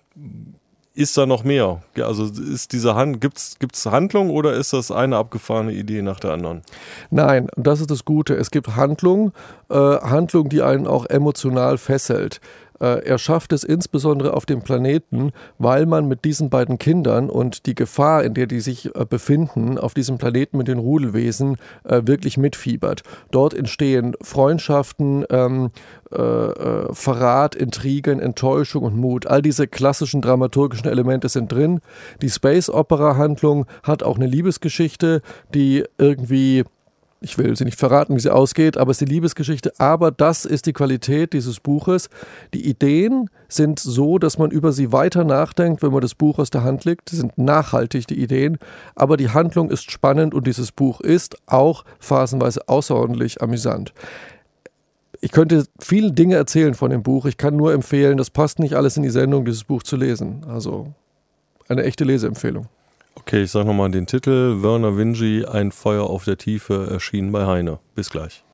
ist 0.95 1.17
da 1.19 1.27
noch 1.27 1.43
mehr? 1.43 1.83
Also 2.01 2.25
ist 2.25 2.73
diese 2.73 2.95
Hand, 2.95 3.21
gibt's 3.21 3.57
gibt's 3.59 3.85
Handlung 3.87 4.31
oder 4.31 4.53
ist 4.53 4.73
das 4.73 4.91
eine 4.91 5.17
abgefahrene 5.17 5.73
Idee 5.73 6.03
nach 6.03 6.21
der 6.21 6.33
anderen? 6.33 6.63
Nein, 7.11 7.49
das 7.57 7.81
ist 7.81 7.91
das 7.91 8.05
Gute. 8.05 8.35
Es 8.35 8.51
gibt 8.53 8.77
Handlung, 8.77 9.33
äh, 9.75 9.76
Handlung, 9.76 10.49
die 10.49 10.62
einen 10.62 10.87
auch 10.87 11.07
emotional 11.07 11.78
fesselt. 11.78 12.40
Äh, 12.81 13.04
er 13.04 13.19
schafft 13.19 13.52
es 13.52 13.64
insbesondere 13.64 14.35
auf 14.35 14.47
dem 14.47 14.62
Planeten, 14.62 15.33
weil 15.59 15.87
man 15.87 16.09
mit 16.09 16.25
diesen 16.25 16.49
beiden 16.49 16.78
Kindern 16.78 17.28
und 17.28 17.66
die 17.66 17.75
Gefahr, 17.75 18.25
in 18.25 18.35
der 18.35 18.47
die 18.47 18.61
sich 18.61 18.95
äh, 18.95 19.04
befinden, 19.04 19.78
auf 19.78 19.95
diesem 19.95 20.19
Planeten 20.19 20.57
mit 20.59 20.69
den 20.69 20.78
Rudelwesen, 20.78 21.57
wirklich 21.85 22.37
mitfiebert. 22.38 23.02
Dort 23.31 23.54
entstehen 23.54 24.14
Freundschaften, 24.23 25.25
ähm, 25.31 25.71
äh, 26.14 26.23
äh, 26.23 26.95
Verrat, 26.95 27.57
Intrigen, 27.57 28.21
Enttäuschung 28.21 28.85
und 28.85 28.97
Mut. 28.97 29.26
All 29.26 29.43
diese 29.43 29.66
klassischen 29.66 30.23
dramaturgischen 30.23 30.88
Elemente 30.88 31.28
sind 31.28 31.50
drin. 31.50 31.81
Die 32.23 32.31
Space 32.31 32.71
Opera 32.71 33.16
Handlung 33.16 33.66
hat 33.83 34.04
auch 34.04 34.16
eine 34.16 34.26
Liebesgeschichte, 34.26 35.23
die 35.54 35.85
irgendwie 35.99 36.64
ich 37.25 37.38
will 37.38 37.57
sie 37.57 37.64
nicht 37.64 37.78
verraten, 37.78 38.14
wie 38.14 38.21
sie 38.21 38.33
ausgeht, 38.33 38.76
aber 38.76 38.90
es 38.90 39.00
ist 39.00 39.09
die 39.09 39.12
Liebesgeschichte. 39.14 39.73
Aber 39.78 40.11
das 40.11 40.45
ist 40.45 40.66
die 40.66 40.75
Qualität 40.75 41.33
dieses 41.33 41.59
Buches. 41.59 42.11
Die 42.52 42.69
Ideen 42.69 43.31
sind 43.49 43.81
so, 43.81 44.19
dass 44.19 44.37
man 44.37 44.50
über 44.50 44.73
sie 44.73 44.93
weiter 44.93 45.25
nachdenkt, 45.25 45.83
wenn 45.83 45.90
man 45.90 46.02
das 46.02 46.14
Buch 46.14 46.38
aus 46.38 46.50
der 46.50 46.64
Hand 46.64 46.85
legt. 46.85 47.09
Sie 47.09 47.16
sind 47.16 47.38
nachhaltig, 47.38 48.07
die 48.07 48.23
Ideen. 48.23 48.59
Aber 48.95 49.16
die 49.16 49.31
Handlung 49.31 49.71
ist 49.71 49.90
spannend 49.90 50.35
und 50.35 50.47
dieses 50.47 50.71
Buch 50.71 51.00
ist 51.00 51.37
auch 51.47 51.85
phasenweise 51.99 52.69
außerordentlich 52.69 53.40
amüsant. 53.40 53.95
Ich 55.23 55.33
könnte 55.33 55.64
viele 55.81 56.12
Dinge 56.12 56.37
erzählen 56.37 56.75
von 56.75 56.90
dem 56.90 57.02
Buch. 57.02 57.25
Ich 57.25 57.38
kann 57.38 57.57
nur 57.57 57.73
empfehlen, 57.73 58.19
das 58.19 58.28
passt 58.28 58.59
nicht 58.59 58.75
alles 58.75 58.99
in 58.99 59.02
die 59.02 59.11
Sendung, 59.11 59.47
dieses 59.47 59.64
Buch 59.64 59.83
zu 59.83 59.97
lesen. 59.97 60.45
Also 60.47 60.93
eine 61.69 61.85
echte 61.85 62.04
Leseempfehlung. 62.04 62.66
Okay, 63.16 63.44
ich 63.44 63.50
sage 63.50 63.66
nochmal 63.66 63.90
den 63.90 64.06
Titel. 64.06 64.62
Werner 64.62 64.97
Vinci, 64.97 65.44
Ein 65.44 65.73
Feuer 65.73 66.04
auf 66.04 66.25
der 66.25 66.37
Tiefe, 66.37 66.88
erschienen 66.90 67.33
bei 67.33 67.47
Heine. 67.47 67.78
Bis 67.94 68.11
gleich. 68.11 68.44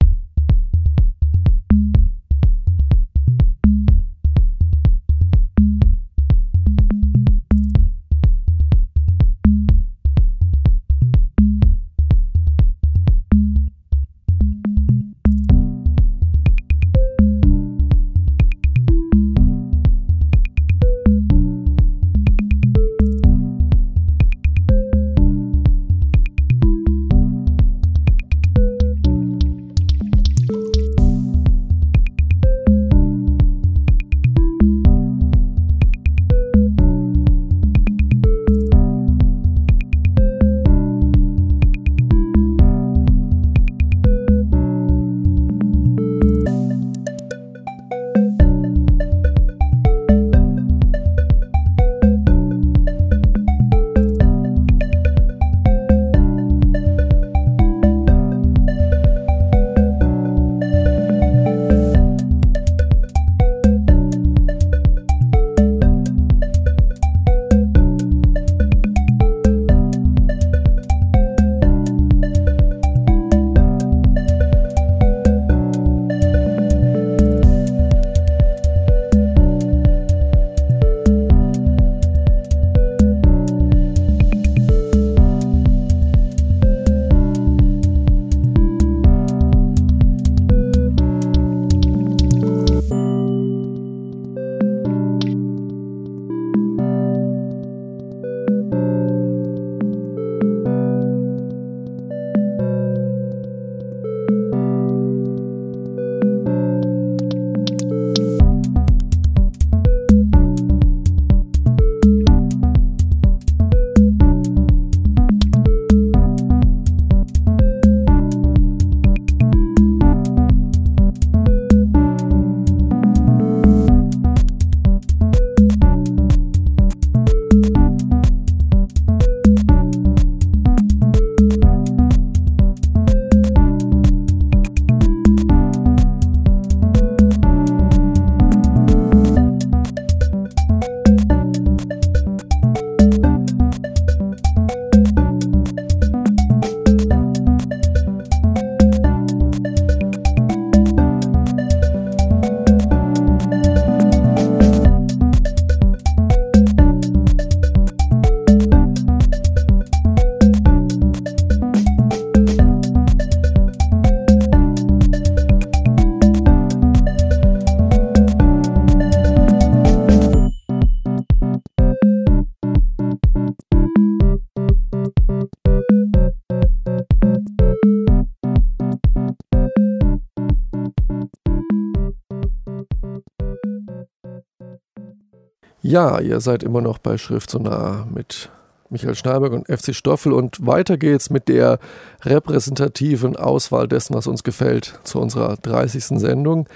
Ja, 185.91 186.21
ihr 186.21 186.41
seid 186.41 186.63
immer 186.63 186.81
noch 186.81 186.99
bei 186.99 187.19
Schrift 187.19 187.51
so 187.51 187.59
nah 187.59 188.07
mit 188.15 188.49
Michael 188.91 189.17
Schneiberg 189.17 189.53
und 189.53 189.67
FC 189.67 189.93
Stoffel. 189.93 190.33
Und 190.33 190.65
weiter 190.65 190.97
geht's 190.97 191.31
mit 191.31 191.49
der 191.49 191.81
repräsentativen 192.23 193.35
Auswahl 193.35 193.89
dessen, 193.89 194.15
was 194.15 194.29
uns 194.29 194.45
gefällt, 194.45 195.01
zu 195.03 195.19
unserer 195.19 195.57
30. 195.57 196.21
Sendung. 196.21 196.69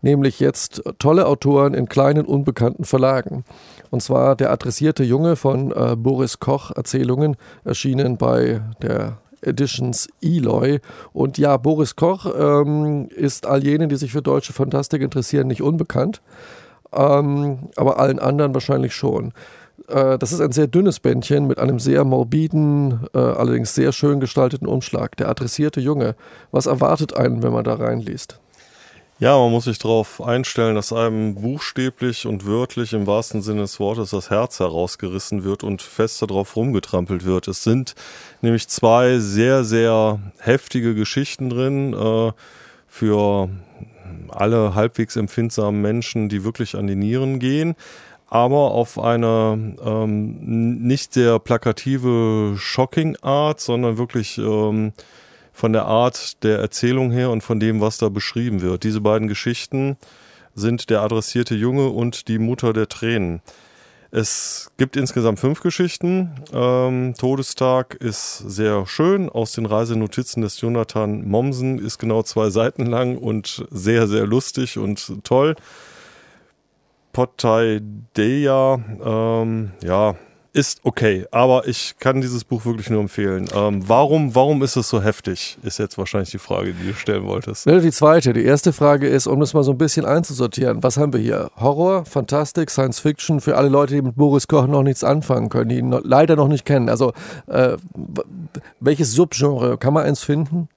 Nämlich 0.00 0.40
jetzt 0.40 0.82
tolle 0.98 1.26
Autoren 1.26 1.74
in 1.74 1.86
kleinen, 1.86 2.24
unbekannten 2.24 2.84
Verlagen. 2.84 3.44
Und 3.90 4.02
zwar 4.02 4.36
der 4.36 4.50
adressierte 4.50 5.04
Junge 5.04 5.36
von 5.36 5.70
äh, 5.72 5.94
Boris 5.94 6.40
Koch 6.40 6.70
Erzählungen, 6.70 7.36
erschienen 7.66 8.16
bei 8.16 8.62
der 8.80 9.18
Editions 9.42 10.08
Eloy. 10.22 10.80
Und 11.12 11.36
ja, 11.36 11.58
Boris 11.58 11.94
Koch 11.94 12.24
ähm, 12.34 13.10
ist 13.14 13.44
all 13.44 13.62
jenen, 13.62 13.90
die 13.90 13.96
sich 13.96 14.12
für 14.12 14.22
deutsche 14.22 14.54
Fantastik 14.54 15.02
interessieren, 15.02 15.48
nicht 15.48 15.60
unbekannt. 15.60 16.22
Ähm, 16.92 17.70
aber 17.76 17.98
allen 17.98 18.18
anderen 18.18 18.54
wahrscheinlich 18.54 18.94
schon. 18.94 19.32
Äh, 19.88 20.18
das 20.18 20.32
ist 20.32 20.40
ein 20.40 20.52
sehr 20.52 20.66
dünnes 20.66 21.00
Bändchen 21.00 21.46
mit 21.46 21.58
einem 21.58 21.78
sehr 21.78 22.04
morbiden, 22.04 23.06
äh, 23.14 23.18
allerdings 23.18 23.74
sehr 23.74 23.92
schön 23.92 24.20
gestalteten 24.20 24.66
Umschlag. 24.66 25.16
Der 25.16 25.28
adressierte 25.28 25.80
Junge. 25.80 26.14
Was 26.50 26.66
erwartet 26.66 27.16
einen, 27.16 27.42
wenn 27.42 27.52
man 27.52 27.64
da 27.64 27.74
reinliest? 27.74 28.38
Ja, 29.18 29.38
man 29.38 29.52
muss 29.52 29.64
sich 29.64 29.78
darauf 29.78 30.20
einstellen, 30.20 30.74
dass 30.74 30.92
einem 30.92 31.36
buchstäblich 31.36 32.26
und 32.26 32.44
wörtlich 32.44 32.92
im 32.92 33.06
wahrsten 33.06 33.40
Sinne 33.40 33.60
des 33.60 33.78
Wortes 33.78 34.10
das 34.10 34.30
Herz 34.30 34.58
herausgerissen 34.58 35.44
wird 35.44 35.62
und 35.62 35.80
fest 35.80 36.22
darauf 36.22 36.56
rumgetrampelt 36.56 37.24
wird. 37.24 37.46
Es 37.46 37.62
sind 37.62 37.94
nämlich 38.40 38.66
zwei 38.66 39.20
sehr, 39.20 39.62
sehr 39.62 40.18
heftige 40.40 40.96
Geschichten 40.96 41.50
drin 41.50 41.94
äh, 41.94 42.32
für 42.88 43.48
alle 44.32 44.74
halbwegs 44.74 45.16
empfindsamen 45.16 45.80
Menschen, 45.80 46.28
die 46.28 46.44
wirklich 46.44 46.76
an 46.76 46.86
die 46.86 46.96
Nieren 46.96 47.38
gehen 47.38 47.74
aber 48.32 48.70
auf 48.70 48.98
eine 48.98 49.76
ähm, 49.84 50.38
nicht 50.80 51.12
sehr 51.12 51.38
plakative 51.38 52.54
Shocking 52.56 53.14
Art, 53.20 53.60
sondern 53.60 53.98
wirklich 53.98 54.38
ähm, 54.38 54.94
von 55.52 55.74
der 55.74 55.84
Art 55.84 56.42
der 56.42 56.58
Erzählung 56.58 57.10
her 57.10 57.28
und 57.28 57.42
von 57.42 57.60
dem, 57.60 57.82
was 57.82 57.98
da 57.98 58.08
beschrieben 58.08 58.62
wird. 58.62 58.84
Diese 58.84 59.02
beiden 59.02 59.28
Geschichten 59.28 59.98
sind 60.54 60.88
der 60.88 61.02
adressierte 61.02 61.54
Junge 61.54 61.90
und 61.90 62.26
die 62.28 62.38
Mutter 62.38 62.72
der 62.72 62.88
Tränen. 62.88 63.42
Es 64.14 64.70
gibt 64.76 64.96
insgesamt 64.96 65.40
fünf 65.40 65.62
Geschichten. 65.62 66.32
Ähm, 66.52 67.14
Todestag 67.16 67.94
ist 67.94 68.36
sehr 68.46 68.86
schön. 68.86 69.30
Aus 69.30 69.52
den 69.52 69.64
Reisenotizen 69.64 70.42
des 70.42 70.60
Jonathan 70.60 71.26
Mommsen 71.26 71.78
ist 71.78 71.96
genau 71.98 72.22
zwei 72.22 72.50
Seiten 72.50 72.84
lang 72.84 73.16
und 73.16 73.66
sehr, 73.70 74.06
sehr 74.08 74.26
lustig 74.26 74.76
und 74.76 75.24
toll. 75.24 75.56
Potaideia, 77.14 78.80
ähm, 79.02 79.72
ja, 79.82 80.14
ist 80.52 80.80
okay, 80.82 81.26
aber 81.30 81.66
ich 81.66 81.94
kann 81.98 82.20
dieses 82.20 82.44
Buch 82.44 82.66
wirklich 82.66 82.90
nur 82.90 83.00
empfehlen. 83.00 83.48
Ähm, 83.54 83.82
warum, 83.86 84.34
warum 84.34 84.62
ist 84.62 84.76
es 84.76 84.88
so 84.88 85.02
heftig? 85.02 85.56
Ist 85.62 85.78
jetzt 85.78 85.96
wahrscheinlich 85.96 86.30
die 86.30 86.38
Frage, 86.38 86.74
die 86.74 86.88
du 86.88 86.94
stellen 86.94 87.24
wolltest. 87.24 87.66
Die 87.66 87.90
zweite. 87.90 88.34
Die 88.34 88.44
erste 88.44 88.72
Frage 88.72 89.08
ist, 89.08 89.26
um 89.26 89.40
das 89.40 89.54
mal 89.54 89.64
so 89.64 89.72
ein 89.72 89.78
bisschen 89.78 90.04
einzusortieren, 90.04 90.82
was 90.82 90.98
haben 90.98 91.12
wir 91.14 91.20
hier? 91.20 91.50
Horror, 91.56 92.04
Fantastik, 92.04 92.70
Science 92.70 93.00
Fiction 93.00 93.40
für 93.40 93.56
alle 93.56 93.68
Leute, 93.68 93.94
die 93.94 94.02
mit 94.02 94.16
Boris 94.16 94.46
Koch 94.46 94.66
noch 94.66 94.82
nichts 94.82 95.04
anfangen 95.04 95.48
können, 95.48 95.70
die 95.70 95.78
ihn 95.78 95.88
noch, 95.88 96.02
leider 96.04 96.36
noch 96.36 96.48
nicht 96.48 96.66
kennen. 96.66 96.90
Also, 96.90 97.12
äh, 97.46 97.76
welches 98.80 99.12
Subgenre? 99.12 99.78
Kann 99.78 99.94
man 99.94 100.04
eins 100.04 100.22
finden? 100.22 100.68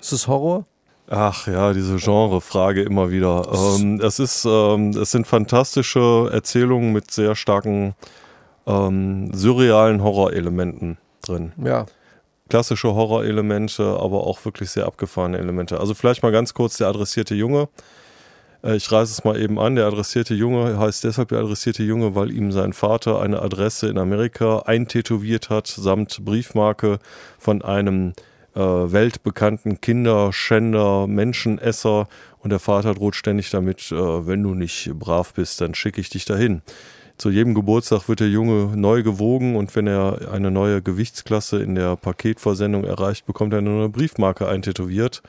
Ist 0.00 0.12
es 0.12 0.28
Horror? 0.28 0.66
Ach 1.08 1.46
ja, 1.46 1.72
diese 1.72 1.96
Genrefrage 1.96 2.82
immer 2.82 3.10
wieder. 3.10 3.48
Ähm, 3.52 4.00
es 4.02 4.18
ist, 4.18 4.44
ähm, 4.44 4.90
es 4.90 5.10
sind 5.10 5.26
fantastische 5.26 6.30
Erzählungen 6.32 6.92
mit 6.92 7.10
sehr 7.10 7.34
starken 7.34 7.94
ähm, 8.66 9.32
surrealen 9.32 10.02
Horrorelementen 10.02 10.98
drin. 11.26 11.52
Ja. 11.62 11.86
Klassische 12.48 12.94
Horrorelemente, 12.94 13.84
aber 13.84 14.26
auch 14.26 14.44
wirklich 14.44 14.70
sehr 14.70 14.86
abgefahrene 14.86 15.38
Elemente. 15.38 15.80
Also 15.80 15.94
vielleicht 15.94 16.22
mal 16.22 16.32
ganz 16.32 16.54
kurz 16.54 16.76
der 16.76 16.88
adressierte 16.88 17.34
Junge. 17.34 17.68
Äh, 18.62 18.76
ich 18.76 18.90
reiße 18.90 19.12
es 19.12 19.24
mal 19.24 19.40
eben 19.40 19.58
an. 19.58 19.76
Der 19.76 19.86
adressierte 19.86 20.34
Junge 20.34 20.78
heißt 20.78 21.04
deshalb 21.04 21.28
der 21.28 21.40
adressierte 21.40 21.82
Junge, 21.82 22.14
weil 22.14 22.30
ihm 22.30 22.52
sein 22.52 22.72
Vater 22.72 23.20
eine 23.20 23.40
Adresse 23.42 23.88
in 23.88 23.98
Amerika 23.98 24.60
eintätowiert 24.60 25.50
hat, 25.50 25.66
samt 25.66 26.24
Briefmarke 26.24 26.98
von 27.38 27.62
einem 27.62 28.12
äh, 28.54 28.60
weltbekannten 28.60 29.80
Kinderschänder, 29.80 31.06
Menschenesser. 31.06 32.08
Und 32.40 32.50
der 32.50 32.58
Vater 32.58 32.94
droht 32.94 33.14
ständig 33.14 33.50
damit, 33.50 33.90
äh, 33.92 34.26
wenn 34.26 34.42
du 34.42 34.54
nicht 34.54 34.90
brav 34.94 35.34
bist, 35.34 35.60
dann 35.60 35.74
schicke 35.74 36.00
ich 36.00 36.10
dich 36.10 36.24
dahin. 36.24 36.62
Zu 37.22 37.30
jedem 37.30 37.54
Geburtstag 37.54 38.08
wird 38.08 38.18
der 38.18 38.30
Junge 38.30 38.76
neu 38.76 39.04
gewogen 39.04 39.54
und 39.54 39.76
wenn 39.76 39.86
er 39.86 40.32
eine 40.32 40.50
neue 40.50 40.82
Gewichtsklasse 40.82 41.62
in 41.62 41.76
der 41.76 41.94
Paketversendung 41.94 42.82
erreicht, 42.82 43.26
bekommt 43.26 43.52
er 43.52 43.60
eine 43.60 43.70
neue 43.70 43.88
Briefmarke 43.90 44.48
eintätowiert, 44.48 45.22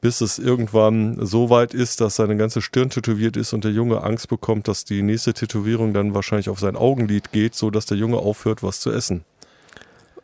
bis 0.00 0.20
es 0.20 0.40
irgendwann 0.40 1.24
so 1.24 1.48
weit 1.48 1.74
ist, 1.74 2.00
dass 2.00 2.16
seine 2.16 2.36
ganze 2.36 2.60
Stirn 2.60 2.90
tätowiert 2.90 3.36
ist 3.36 3.52
und 3.52 3.62
der 3.62 3.70
Junge 3.70 4.02
Angst 4.02 4.26
bekommt, 4.26 4.66
dass 4.66 4.84
die 4.84 5.00
nächste 5.00 5.32
Tätowierung 5.32 5.92
dann 5.92 6.12
wahrscheinlich 6.12 6.48
auf 6.48 6.58
sein 6.58 6.74
Augenlid 6.74 7.30
geht, 7.30 7.54
so 7.54 7.70
dass 7.70 7.86
der 7.86 7.98
Junge 7.98 8.16
aufhört, 8.16 8.64
was 8.64 8.80
zu 8.80 8.90
essen. 8.90 9.22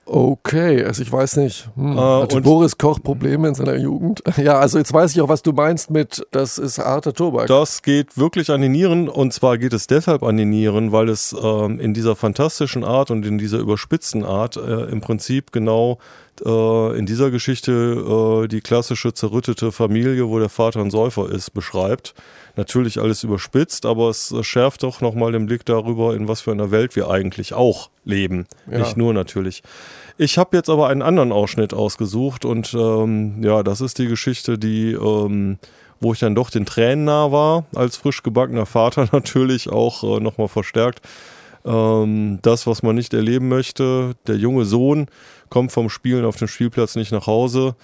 Okay, 0.06 0.84
also 0.84 1.02
ich 1.02 1.10
weiß 1.10 1.38
nicht. 1.38 1.70
Hm. 1.76 1.96
Äh, 1.96 2.00
Hatte 2.00 2.40
Boris 2.40 2.76
Koch 2.76 3.02
Probleme 3.02 3.48
in 3.48 3.54
seiner 3.54 3.76
Jugend? 3.76 4.22
Ja, 4.36 4.58
also 4.58 4.78
jetzt 4.78 4.92
weiß 4.92 5.12
ich 5.12 5.22
auch, 5.22 5.28
was 5.28 5.42
du 5.42 5.52
meinst 5.52 5.90
mit, 5.90 6.26
das 6.30 6.58
ist 6.58 6.78
harter 6.78 7.14
Tobak. 7.14 7.46
Das 7.46 7.82
geht 7.82 8.18
wirklich 8.18 8.50
an 8.50 8.60
die 8.60 8.68
Nieren 8.68 9.08
und 9.08 9.32
zwar 9.32 9.56
geht 9.58 9.72
es 9.72 9.86
deshalb 9.86 10.22
an 10.22 10.36
die 10.36 10.44
Nieren, 10.44 10.92
weil 10.92 11.08
es 11.08 11.34
ähm, 11.40 11.80
in 11.80 11.94
dieser 11.94 12.16
fantastischen 12.16 12.84
Art 12.84 13.10
und 13.10 13.24
in 13.24 13.38
dieser 13.38 13.58
überspitzten 13.58 14.24
Art 14.24 14.56
äh, 14.56 14.84
im 14.90 15.00
Prinzip 15.00 15.52
genau 15.52 15.98
äh, 16.44 16.98
in 16.98 17.06
dieser 17.06 17.30
Geschichte 17.30 17.72
äh, 17.72 18.48
die 18.48 18.60
klassische 18.60 19.12
zerrüttete 19.14 19.72
Familie, 19.72 20.28
wo 20.28 20.38
der 20.38 20.48
Vater 20.48 20.80
ein 20.80 20.90
Säufer 20.90 21.30
ist, 21.30 21.50
beschreibt. 21.54 22.14
Natürlich 22.56 23.00
alles 23.00 23.24
überspitzt, 23.24 23.84
aber 23.84 24.10
es 24.10 24.34
schärft 24.42 24.84
doch 24.84 25.00
nochmal 25.00 25.32
den 25.32 25.46
Blick 25.46 25.64
darüber, 25.64 26.14
in 26.14 26.28
was 26.28 26.40
für 26.40 26.52
einer 26.52 26.70
Welt 26.70 26.94
wir 26.96 27.10
eigentlich 27.10 27.52
auch 27.52 27.90
leben. 28.04 28.46
Ja. 28.70 28.78
Nicht 28.78 28.96
nur 28.96 29.12
natürlich. 29.12 29.62
Ich 30.18 30.38
habe 30.38 30.56
jetzt 30.56 30.70
aber 30.70 30.88
einen 30.88 31.02
anderen 31.02 31.32
Ausschnitt 31.32 31.74
ausgesucht 31.74 32.44
und 32.44 32.72
ähm, 32.74 33.42
ja, 33.42 33.62
das 33.62 33.80
ist 33.80 33.98
die 33.98 34.06
Geschichte, 34.06 34.58
die 34.58 34.92
ähm, 34.92 35.58
wo 36.00 36.12
ich 36.12 36.20
dann 36.20 36.34
doch 36.34 36.50
den 36.50 36.66
Tränen 36.66 37.06
nah 37.06 37.32
war, 37.32 37.64
als 37.74 37.96
frisch 37.96 38.22
gebackener 38.22 38.66
Vater 38.66 39.08
natürlich 39.12 39.70
auch 39.70 40.04
äh, 40.04 40.20
nochmal 40.20 40.48
verstärkt. 40.48 41.00
Ähm, 41.64 42.38
das, 42.42 42.66
was 42.66 42.83
man 42.83 42.94
nicht 42.94 43.14
erleben 43.14 43.48
möchte, 43.48 44.14
der 44.27 44.37
junge 44.37 44.64
Sohn 44.64 45.07
kommt 45.48 45.72
vom 45.72 45.88
Spielen 45.88 46.24
auf 46.24 46.37
dem 46.37 46.48
Spielplatz 46.48 46.96
nicht 46.96 47.12
nach 47.12 47.27
Hause. 47.27 47.74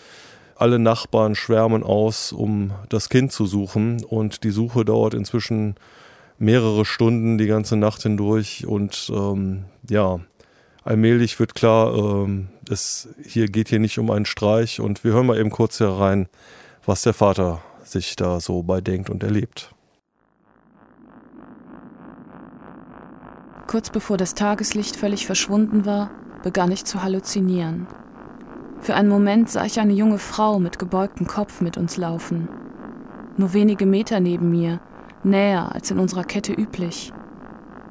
Alle 0.55 0.79
Nachbarn 0.79 1.35
schwärmen 1.35 1.83
aus, 1.83 2.33
um 2.33 2.73
das 2.91 3.09
Kind 3.09 3.33
zu 3.33 3.47
suchen 3.47 4.05
und 4.05 4.45
die 4.45 4.51
Suche 4.51 4.85
dauert 4.85 5.15
inzwischen 5.15 5.77
mehrere 6.39 6.85
Stunden, 6.85 7.39
die 7.39 7.47
ganze 7.47 7.77
Nacht 7.77 8.03
hindurch 8.03 8.67
und 8.67 9.11
ähm, 9.15 9.65
ja, 9.89 10.21
allmählich 10.85 11.39
wird 11.39 11.55
klar, 11.55 11.95
ähm, 11.95 12.49
es 12.69 13.09
hier 13.25 13.47
geht 13.47 13.69
hier 13.69 13.79
nicht 13.79 13.99
um 13.99 14.11
einen 14.11 14.27
Streich 14.27 14.81
und 14.81 15.05
wir 15.05 15.13
hören 15.13 15.27
mal 15.27 15.39
eben 15.39 15.51
kurz 15.51 15.81
herein, 15.81 16.29
was 16.85 17.03
der 17.03 17.15
Vater 17.15 17.63
sich 17.85 18.17
da 18.17 18.41
so 18.41 18.63
bei 18.63 18.81
denkt 18.81 19.11
und 19.11 19.23
erlebt. 19.23 19.75
Kurz 23.71 23.89
bevor 23.89 24.17
das 24.17 24.35
Tageslicht 24.35 24.97
völlig 24.97 25.27
verschwunden 25.27 25.87
war, 25.87 26.11
begann 26.43 26.73
ich 26.73 26.85
zu 26.85 27.05
halluzinieren. 27.05 27.87
Für 28.81 28.97
einen 28.97 29.09
Moment 29.09 29.49
sah 29.49 29.65
ich 29.65 29.79
eine 29.79 29.93
junge 29.93 30.19
Frau 30.19 30.59
mit 30.59 30.81
gebeugtem 30.81 31.29
Kopf 31.29 31.61
mit 31.61 31.77
uns 31.77 31.97
laufen. 31.97 32.49
Nur 33.37 33.53
wenige 33.53 33.87
Meter 33.87 34.19
neben 34.19 34.51
mir, 34.51 34.81
näher 35.23 35.73
als 35.73 35.93
in 35.93 36.01
unserer 36.01 36.25
Kette 36.25 36.53
üblich. 36.53 37.13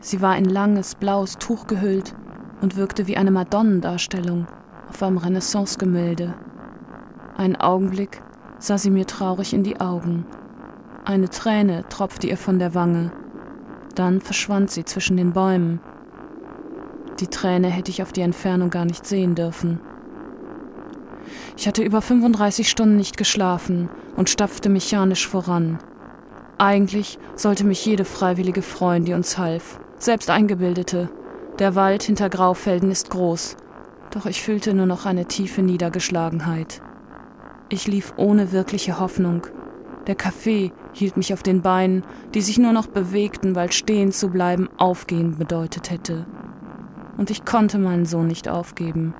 Sie 0.01 0.19
war 0.19 0.35
in 0.35 0.43
langes, 0.43 0.95
blaues 0.95 1.37
Tuch 1.37 1.65
gehüllt 1.65 2.13
und 2.59 2.75
wirkte 2.75 3.07
wie 3.07 3.15
eine 3.15 3.31
Madonnendarstellung 3.31 4.47
auf 4.89 5.01
einem 5.01 5.17
Renaissance-Gemälde. 5.17 6.33
Einen 7.37 7.55
Augenblick 7.55 8.21
sah 8.57 8.77
sie 8.77 8.91
mir 8.91 9.07
traurig 9.07 9.53
in 9.53 9.63
die 9.63 9.79
Augen. 9.79 10.25
Eine 11.05 11.29
Träne 11.29 11.85
tropfte 11.87 12.27
ihr 12.27 12.37
von 12.37 12.59
der 12.59 12.75
Wange. 12.75 13.13
Dann 13.95 14.21
verschwand 14.21 14.71
sie 14.71 14.85
zwischen 14.85 15.17
den 15.17 15.33
Bäumen. 15.33 15.79
Die 17.19 17.27
Träne 17.27 17.69
hätte 17.69 17.91
ich 17.91 18.01
auf 18.01 18.13
die 18.13 18.21
Entfernung 18.21 18.69
gar 18.69 18.85
nicht 18.85 19.05
sehen 19.05 19.35
dürfen. 19.35 19.79
Ich 21.57 21.67
hatte 21.67 21.83
über 21.83 22.01
35 22.01 22.69
Stunden 22.69 22.95
nicht 22.95 23.17
geschlafen 23.17 23.89
und 24.15 24.29
stapfte 24.29 24.69
mechanisch 24.69 25.27
voran. 25.27 25.79
Eigentlich 26.57 27.19
sollte 27.35 27.65
mich 27.65 27.85
jede 27.85 28.05
Freiwillige 28.05 28.61
freuen, 28.61 29.05
die 29.05 29.13
uns 29.13 29.37
half, 29.37 29.79
selbst 29.97 30.29
Eingebildete. 30.29 31.09
Der 31.57 31.75
Wald 31.75 32.03
hinter 32.03 32.29
Graufelden 32.29 32.91
ist 32.91 33.09
groß, 33.09 33.57
doch 34.11 34.25
ich 34.25 34.41
fühlte 34.41 34.73
nur 34.73 34.85
noch 34.85 35.05
eine 35.05 35.25
tiefe 35.25 35.61
Niedergeschlagenheit. 35.61 36.81
Ich 37.67 37.87
lief 37.87 38.13
ohne 38.17 38.51
wirkliche 38.51 38.99
Hoffnung. 38.99 39.47
Der 40.09 40.15
Kaffee 40.15 40.71
hielt 40.91 41.17
mich 41.17 41.33
auf 41.33 41.43
den 41.43 41.61
Beinen, 41.61 42.03
die 42.33 42.41
sich 42.41 42.57
nur 42.57 42.73
noch 42.73 42.87
bewegten, 42.87 43.53
weil 43.53 43.71
stehen 43.71 44.11
zu 44.11 44.29
bleiben 44.29 44.67
aufgehen 44.77 45.37
bedeutet 45.37 45.91
hätte. 45.91 46.25
und 47.17 47.29
ich 47.29 47.45
konnte 47.45 47.77
meinen 47.77 48.07
Sohn 48.07 48.25
nicht 48.25 48.49
aufgeben, 48.49 49.13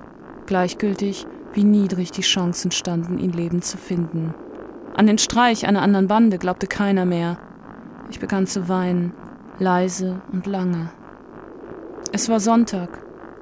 gleichgültig, 0.46 1.28
wie 1.52 1.62
niedrig 1.62 2.10
die 2.10 2.22
Chancen 2.22 2.72
standen, 2.72 3.18
ihn 3.18 3.30
lebend 3.30 3.64
zu 3.64 3.76
finden. 3.76 4.34
An 4.96 5.06
den 5.06 5.18
Streich 5.18 5.64
einer 5.64 5.82
anderen 5.82 6.08
Bande 6.08 6.38
glaubte 6.38 6.66
keiner 6.66 7.04
mehr. 7.04 7.38
Ich 8.10 8.18
begann 8.18 8.48
zu 8.48 8.68
weinen, 8.68 9.12
leise 9.60 10.20
und 10.32 10.46
lange. 10.46 10.90
Es 12.10 12.28
war 12.28 12.40
Sonntag, 12.40 12.88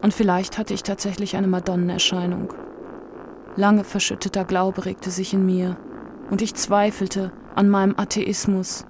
und 0.02 0.12
vielleicht 0.12 0.58
hatte 0.58 0.74
ich 0.74 0.82
tatsächlich 0.82 1.34
eine 1.34 1.48
Madonnenerscheinung. 1.48 2.52
Lange 3.56 3.84
verschütteter 3.84 4.44
Glaube 4.44 4.84
regte 4.84 5.10
sich 5.10 5.32
in 5.32 5.46
mir, 5.46 5.78
und 6.30 6.42
ich 6.42 6.54
zweifelte 6.54 7.32
an 7.54 7.68
meinem 7.68 7.94
Atheismus, 7.96 8.84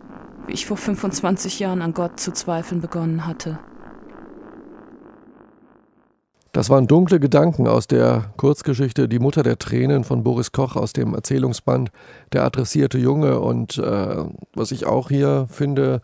wie 0.46 0.52
ich 0.52 0.66
vor 0.66 0.76
25 0.76 1.58
Jahren 1.60 1.82
an 1.82 1.94
Gott 1.94 2.20
zu 2.20 2.32
zweifeln 2.32 2.80
begonnen 2.80 3.26
hatte. 3.26 3.58
Das 6.52 6.70
waren 6.70 6.86
dunkle 6.86 7.20
Gedanken 7.20 7.68
aus 7.68 7.86
der 7.86 8.32
Kurzgeschichte 8.36 9.08
Die 9.08 9.18
Mutter 9.18 9.42
der 9.42 9.58
Tränen 9.58 10.02
von 10.02 10.24
Boris 10.24 10.50
Koch 10.50 10.76
aus 10.76 10.92
dem 10.92 11.14
Erzählungsband 11.14 11.90
Der 12.32 12.42
adressierte 12.42 12.98
Junge. 12.98 13.38
Und 13.38 13.78
äh, 13.78 14.24
was 14.54 14.72
ich 14.72 14.86
auch 14.86 15.08
hier 15.08 15.46
finde, 15.50 16.00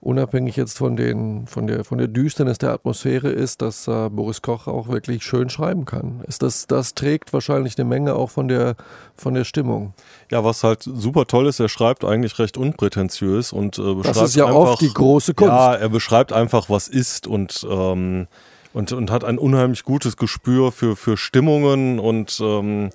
unabhängig 0.00 0.56
jetzt 0.56 0.78
von, 0.78 0.96
den, 0.96 1.46
von, 1.46 1.66
der, 1.66 1.84
von 1.84 1.98
der 1.98 2.06
Düsternis 2.06 2.58
der 2.58 2.70
Atmosphäre 2.72 3.30
ist, 3.30 3.62
dass 3.62 3.88
äh, 3.88 4.08
Boris 4.10 4.42
Koch 4.42 4.66
auch 4.68 4.88
wirklich 4.88 5.24
schön 5.24 5.50
schreiben 5.50 5.84
kann. 5.84 6.22
Ist 6.26 6.42
das, 6.42 6.66
das 6.66 6.94
trägt 6.94 7.32
wahrscheinlich 7.32 7.76
eine 7.78 7.84
Menge 7.88 8.14
auch 8.14 8.30
von 8.30 8.48
der, 8.48 8.76
von 9.16 9.34
der 9.34 9.44
Stimmung. 9.44 9.94
Ja, 10.30 10.44
was 10.44 10.62
halt 10.62 10.82
super 10.82 11.26
toll 11.26 11.46
ist, 11.46 11.58
er 11.58 11.68
schreibt 11.68 12.04
eigentlich 12.04 12.38
recht 12.38 12.56
unprätentiös 12.56 13.52
und 13.52 13.78
äh, 13.78 13.94
beschreibt 13.94 14.16
Das 14.16 14.22
ist 14.22 14.36
ja 14.36 14.46
einfach, 14.46 14.58
oft 14.58 14.80
die 14.80 14.92
große 14.92 15.34
Kunst. 15.34 15.50
Ja, 15.50 15.74
er 15.74 15.88
beschreibt 15.88 16.32
einfach, 16.32 16.70
was 16.70 16.88
ist 16.88 17.26
und 17.26 17.66
ähm, 17.68 18.28
und, 18.74 18.92
und 18.92 19.10
hat 19.10 19.24
ein 19.24 19.38
unheimlich 19.38 19.82
gutes 19.82 20.16
Gespür 20.16 20.70
für, 20.72 20.94
für 20.94 21.16
Stimmungen 21.16 21.98
und 21.98 22.38
ähm, 22.40 22.90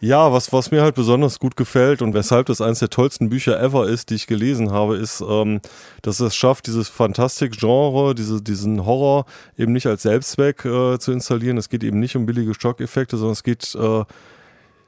ja, 0.00 0.32
was, 0.32 0.52
was 0.52 0.70
mir 0.70 0.82
halt 0.82 0.94
besonders 0.94 1.40
gut 1.40 1.56
gefällt 1.56 2.02
und 2.02 2.14
weshalb 2.14 2.46
das 2.46 2.60
eines 2.60 2.78
der 2.78 2.90
tollsten 2.90 3.28
Bücher 3.28 3.60
ever 3.60 3.88
ist, 3.88 4.10
die 4.10 4.14
ich 4.14 4.28
gelesen 4.28 4.70
habe, 4.70 4.96
ist, 4.96 5.22
ähm, 5.28 5.60
dass 6.02 6.20
es 6.20 6.36
schafft, 6.36 6.68
dieses 6.68 6.88
Fantastik-Genre, 6.88 8.14
diese, 8.14 8.40
diesen 8.40 8.86
Horror 8.86 9.26
eben 9.56 9.72
nicht 9.72 9.86
als 9.86 10.02
Selbstzweck 10.02 10.64
äh, 10.64 10.98
zu 10.98 11.10
installieren. 11.10 11.58
Es 11.58 11.68
geht 11.68 11.82
eben 11.82 11.98
nicht 11.98 12.14
um 12.14 12.26
billige 12.26 12.54
Schockeffekte, 12.54 13.16
sondern 13.16 13.32
es 13.32 13.42
geht 13.42 13.74
äh, 13.74 14.04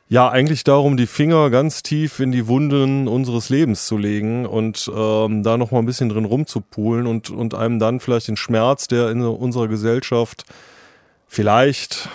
ja 0.08 0.28
eigentlich 0.28 0.62
darum, 0.62 0.96
die 0.96 1.06
Finger 1.08 1.50
ganz 1.50 1.82
tief 1.82 2.20
in 2.20 2.30
die 2.30 2.46
Wunden 2.46 3.08
unseres 3.08 3.48
Lebens 3.48 3.86
zu 3.86 3.96
legen 3.96 4.46
und 4.46 4.90
ähm, 4.94 5.42
da 5.42 5.56
noch 5.56 5.72
mal 5.72 5.80
ein 5.80 5.86
bisschen 5.86 6.08
drin 6.08 6.24
rumzupulen 6.24 7.08
und, 7.08 7.30
und 7.30 7.54
einem 7.54 7.80
dann 7.80 7.98
vielleicht 7.98 8.28
den 8.28 8.36
Schmerz, 8.36 8.86
der 8.86 9.10
in 9.10 9.22
unserer 9.22 9.66
Gesellschaft 9.66 10.44
vielleicht 11.26 12.08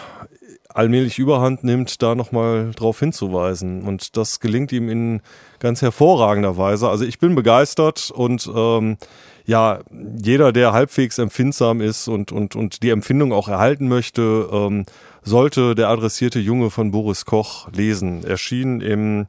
allmählich 0.75 1.17
überhand 1.19 1.63
nimmt, 1.63 2.01
da 2.01 2.15
nochmal 2.15 2.71
drauf 2.75 2.99
hinzuweisen. 2.99 3.83
Und 3.83 4.17
das 4.17 4.41
gelingt 4.41 4.73
ihm 4.73 4.89
in 4.89 5.21
ganz 5.59 5.81
hervorragender 5.81 6.57
Weise. 6.57 6.89
Also 6.89 7.05
ich 7.05 7.17
bin 7.17 7.33
begeistert 7.33 8.11
und 8.11 8.49
ähm, 8.53 8.97
ja, 9.45 9.79
jeder, 10.21 10.51
der 10.51 10.73
halbwegs 10.73 11.17
empfindsam 11.17 11.79
ist 11.79 12.09
und, 12.09 12.33
und, 12.33 12.57
und 12.57 12.83
die 12.83 12.89
Empfindung 12.89 13.31
auch 13.31 13.47
erhalten 13.47 13.87
möchte, 13.87 14.49
ähm, 14.51 14.85
sollte 15.23 15.75
der 15.75 15.87
adressierte 15.89 16.39
Junge 16.39 16.69
von 16.69 16.91
Boris 16.91 17.25
Koch 17.25 17.69
lesen. 17.71 18.25
Erschien 18.25 18.81
im 18.81 19.27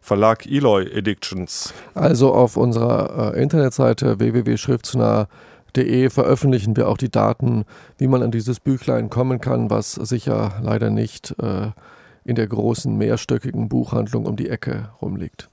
Verlag 0.00 0.46
Eloy 0.46 0.90
Editions. 0.90 1.72
Also 1.94 2.34
auf 2.34 2.56
unserer 2.56 3.34
äh, 3.34 3.40
Internetseite 3.40 4.18
www.schriftsnah.de 4.18 5.51
De 5.76 6.10
veröffentlichen 6.10 6.76
wir 6.76 6.88
auch 6.88 6.98
die 6.98 7.10
Daten, 7.10 7.64
wie 7.98 8.06
man 8.06 8.22
an 8.22 8.30
dieses 8.30 8.60
Büchlein 8.60 9.10
kommen 9.10 9.40
kann, 9.40 9.70
was 9.70 9.92
sicher 9.94 10.60
leider 10.62 10.90
nicht 10.90 11.34
äh, 11.40 11.70
in 12.24 12.36
der 12.36 12.46
großen 12.46 12.96
mehrstöckigen 12.96 13.68
Buchhandlung 13.68 14.26
um 14.26 14.36
die 14.36 14.48
Ecke 14.48 14.90
rumliegt. 15.00 15.48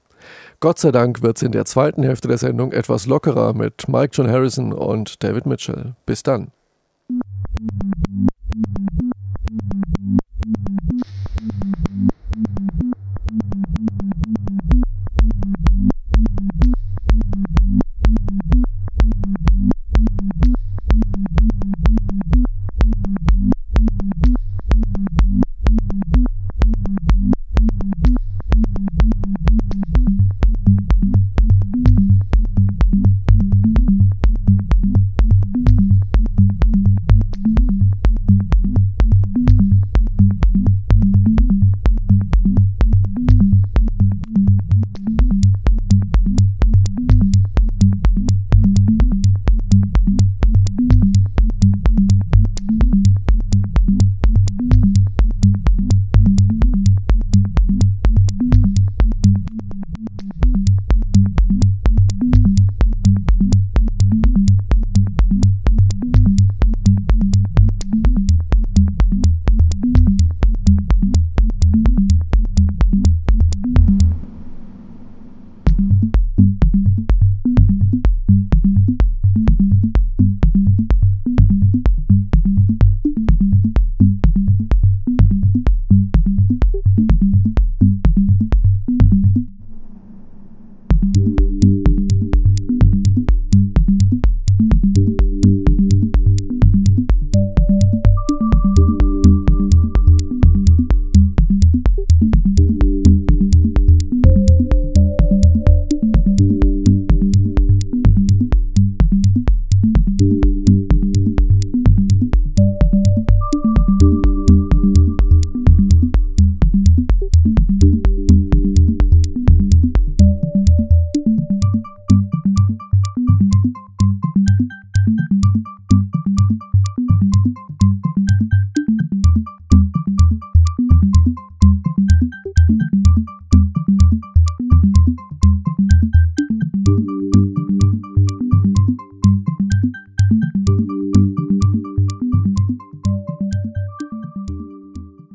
Gott 0.60 0.78
sei 0.78 0.92
Dank 0.92 1.22
wird 1.22 1.38
es 1.38 1.44
in 1.44 1.54
der 1.54 1.66
zweiten 1.66 2.04
Hälfte 2.04 2.28
der 2.28 2.38
Sendung 2.38 2.74
etwas 2.74 3.06
lockerer 3.06 3.54
mit 3.54 3.88
Mike 3.88 4.12
John 4.14 4.30
Harrison 4.30 4.74
und 4.74 5.24
David 5.24 5.46
Mitchell. 5.46 5.96
Bis 6.06 6.22
dann. 6.22 6.52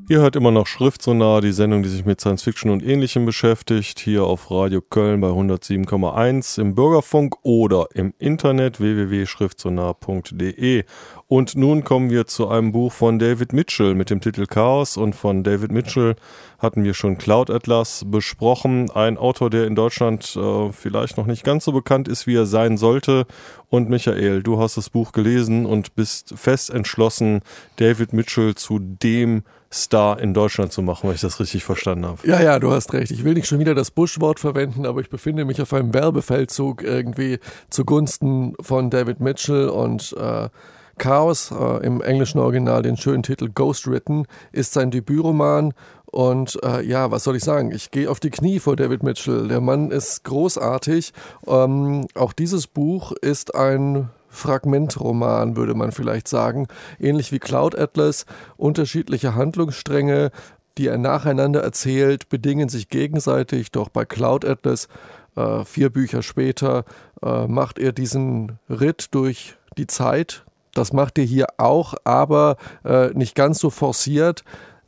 Ihr 0.06 0.20
hört 0.20 0.36
immer 0.36 0.50
noch 0.50 0.66
Schriftsonar, 0.66 1.40
die 1.40 1.52
Sendung, 1.52 1.82
die 1.82 1.88
sich 1.88 2.04
mit 2.04 2.20
Science 2.20 2.42
Fiction 2.42 2.70
und 2.70 2.84
Ähnlichem 2.84 3.24
beschäftigt, 3.24 3.98
hier 3.98 4.24
auf 4.24 4.50
Radio 4.50 4.82
Köln 4.82 5.22
bei 5.22 5.28
107,1 5.28 6.60
im 6.60 6.74
Bürgerfunk 6.74 7.36
oder 7.42 7.86
im 7.94 8.12
Internet 8.18 8.80
www.schriftsonar.de 8.80 10.84
Und 11.26 11.56
nun 11.56 11.84
kommen 11.84 12.10
wir 12.10 12.26
zu 12.26 12.48
einem 12.48 12.72
Buch 12.72 12.92
von 12.92 13.18
David 13.18 13.54
Mitchell 13.54 13.94
mit 13.94 14.10
dem 14.10 14.20
Titel 14.20 14.44
Chaos. 14.44 14.98
Und 14.98 15.14
von 15.14 15.42
David 15.42 15.72
Mitchell 15.72 16.16
hatten 16.58 16.84
wir 16.84 16.92
schon 16.92 17.16
Cloud 17.16 17.48
Atlas 17.48 18.04
besprochen. 18.06 18.90
Ein 18.90 19.16
Autor, 19.16 19.48
der 19.48 19.66
in 19.66 19.74
Deutschland 19.74 20.36
äh, 20.36 20.70
vielleicht 20.70 21.16
noch 21.16 21.24
nicht 21.24 21.44
ganz 21.44 21.64
so 21.64 21.72
bekannt 21.72 22.08
ist, 22.08 22.26
wie 22.26 22.36
er 22.36 22.44
sein 22.44 22.76
sollte. 22.76 23.24
Und 23.70 23.88
Michael, 23.88 24.42
du 24.42 24.60
hast 24.60 24.76
das 24.76 24.90
Buch 24.90 25.12
gelesen 25.12 25.64
und 25.64 25.94
bist 25.94 26.34
fest 26.36 26.68
entschlossen, 26.68 27.40
David 27.76 28.12
Mitchell 28.12 28.54
zu 28.54 28.78
dem 28.78 29.44
Star 29.74 30.20
in 30.20 30.34
Deutschland 30.34 30.72
zu 30.72 30.82
machen, 30.82 31.08
wenn 31.08 31.14
ich 31.14 31.20
das 31.20 31.40
richtig 31.40 31.64
verstanden 31.64 32.06
habe. 32.06 32.26
Ja, 32.26 32.40
ja, 32.40 32.58
du 32.58 32.70
hast 32.70 32.92
recht. 32.92 33.10
Ich 33.10 33.24
will 33.24 33.34
nicht 33.34 33.46
schon 33.46 33.58
wieder 33.58 33.74
das 33.74 33.90
Bush-Wort 33.90 34.38
verwenden, 34.38 34.86
aber 34.86 35.00
ich 35.00 35.10
befinde 35.10 35.44
mich 35.44 35.60
auf 35.60 35.72
einem 35.72 35.92
Werbefeldzug 35.92 36.82
irgendwie 36.82 37.40
zugunsten 37.70 38.54
von 38.60 38.90
David 38.90 39.20
Mitchell 39.20 39.68
und 39.68 40.14
äh, 40.18 40.48
Chaos, 40.98 41.50
äh, 41.50 41.84
im 41.84 42.00
englischen 42.00 42.38
Original 42.38 42.82
den 42.82 42.96
schönen 42.96 43.24
Titel 43.24 43.50
Ghostwritten, 43.52 44.26
ist 44.52 44.74
sein 44.74 44.92
Debütroman 44.92 45.74
und 46.06 46.56
äh, 46.62 46.86
ja, 46.86 47.10
was 47.10 47.24
soll 47.24 47.34
ich 47.34 47.42
sagen? 47.42 47.72
Ich 47.72 47.90
gehe 47.90 48.08
auf 48.08 48.20
die 48.20 48.30
Knie 48.30 48.60
vor 48.60 48.76
David 48.76 49.02
Mitchell. 49.02 49.48
Der 49.48 49.60
Mann 49.60 49.90
ist 49.90 50.22
großartig. 50.22 51.12
Ähm, 51.48 52.06
auch 52.14 52.32
dieses 52.32 52.68
Buch 52.68 53.10
ist 53.10 53.56
ein 53.56 54.10
Fragmentroman, 54.34 55.56
würde 55.56 55.74
man 55.74 55.92
vielleicht 55.92 56.28
sagen. 56.28 56.66
Ähnlich 56.98 57.32
wie 57.32 57.38
Cloud 57.38 57.78
Atlas. 57.78 58.26
Unterschiedliche 58.56 59.34
Handlungsstränge, 59.34 60.30
die 60.76 60.88
er 60.88 60.98
nacheinander 60.98 61.62
erzählt, 61.62 62.28
bedingen 62.28 62.68
sich 62.68 62.88
gegenseitig. 62.88 63.72
Doch 63.72 63.88
bei 63.88 64.04
Cloud 64.04 64.44
Atlas, 64.44 64.88
äh, 65.36 65.64
vier 65.64 65.90
Bücher 65.90 66.22
später, 66.22 66.84
äh, 67.22 67.46
macht 67.46 67.78
er 67.78 67.92
diesen 67.92 68.58
Ritt 68.68 69.14
durch 69.14 69.56
die 69.78 69.86
Zeit. 69.86 70.44
Das 70.74 70.92
macht 70.92 71.18
er 71.18 71.24
hier 71.24 71.46
auch, 71.56 71.94
aber 72.04 72.56
äh, 72.84 73.10
nicht 73.10 73.34
ganz 73.34 73.60
so 73.60 73.70
forciert. 73.70 74.44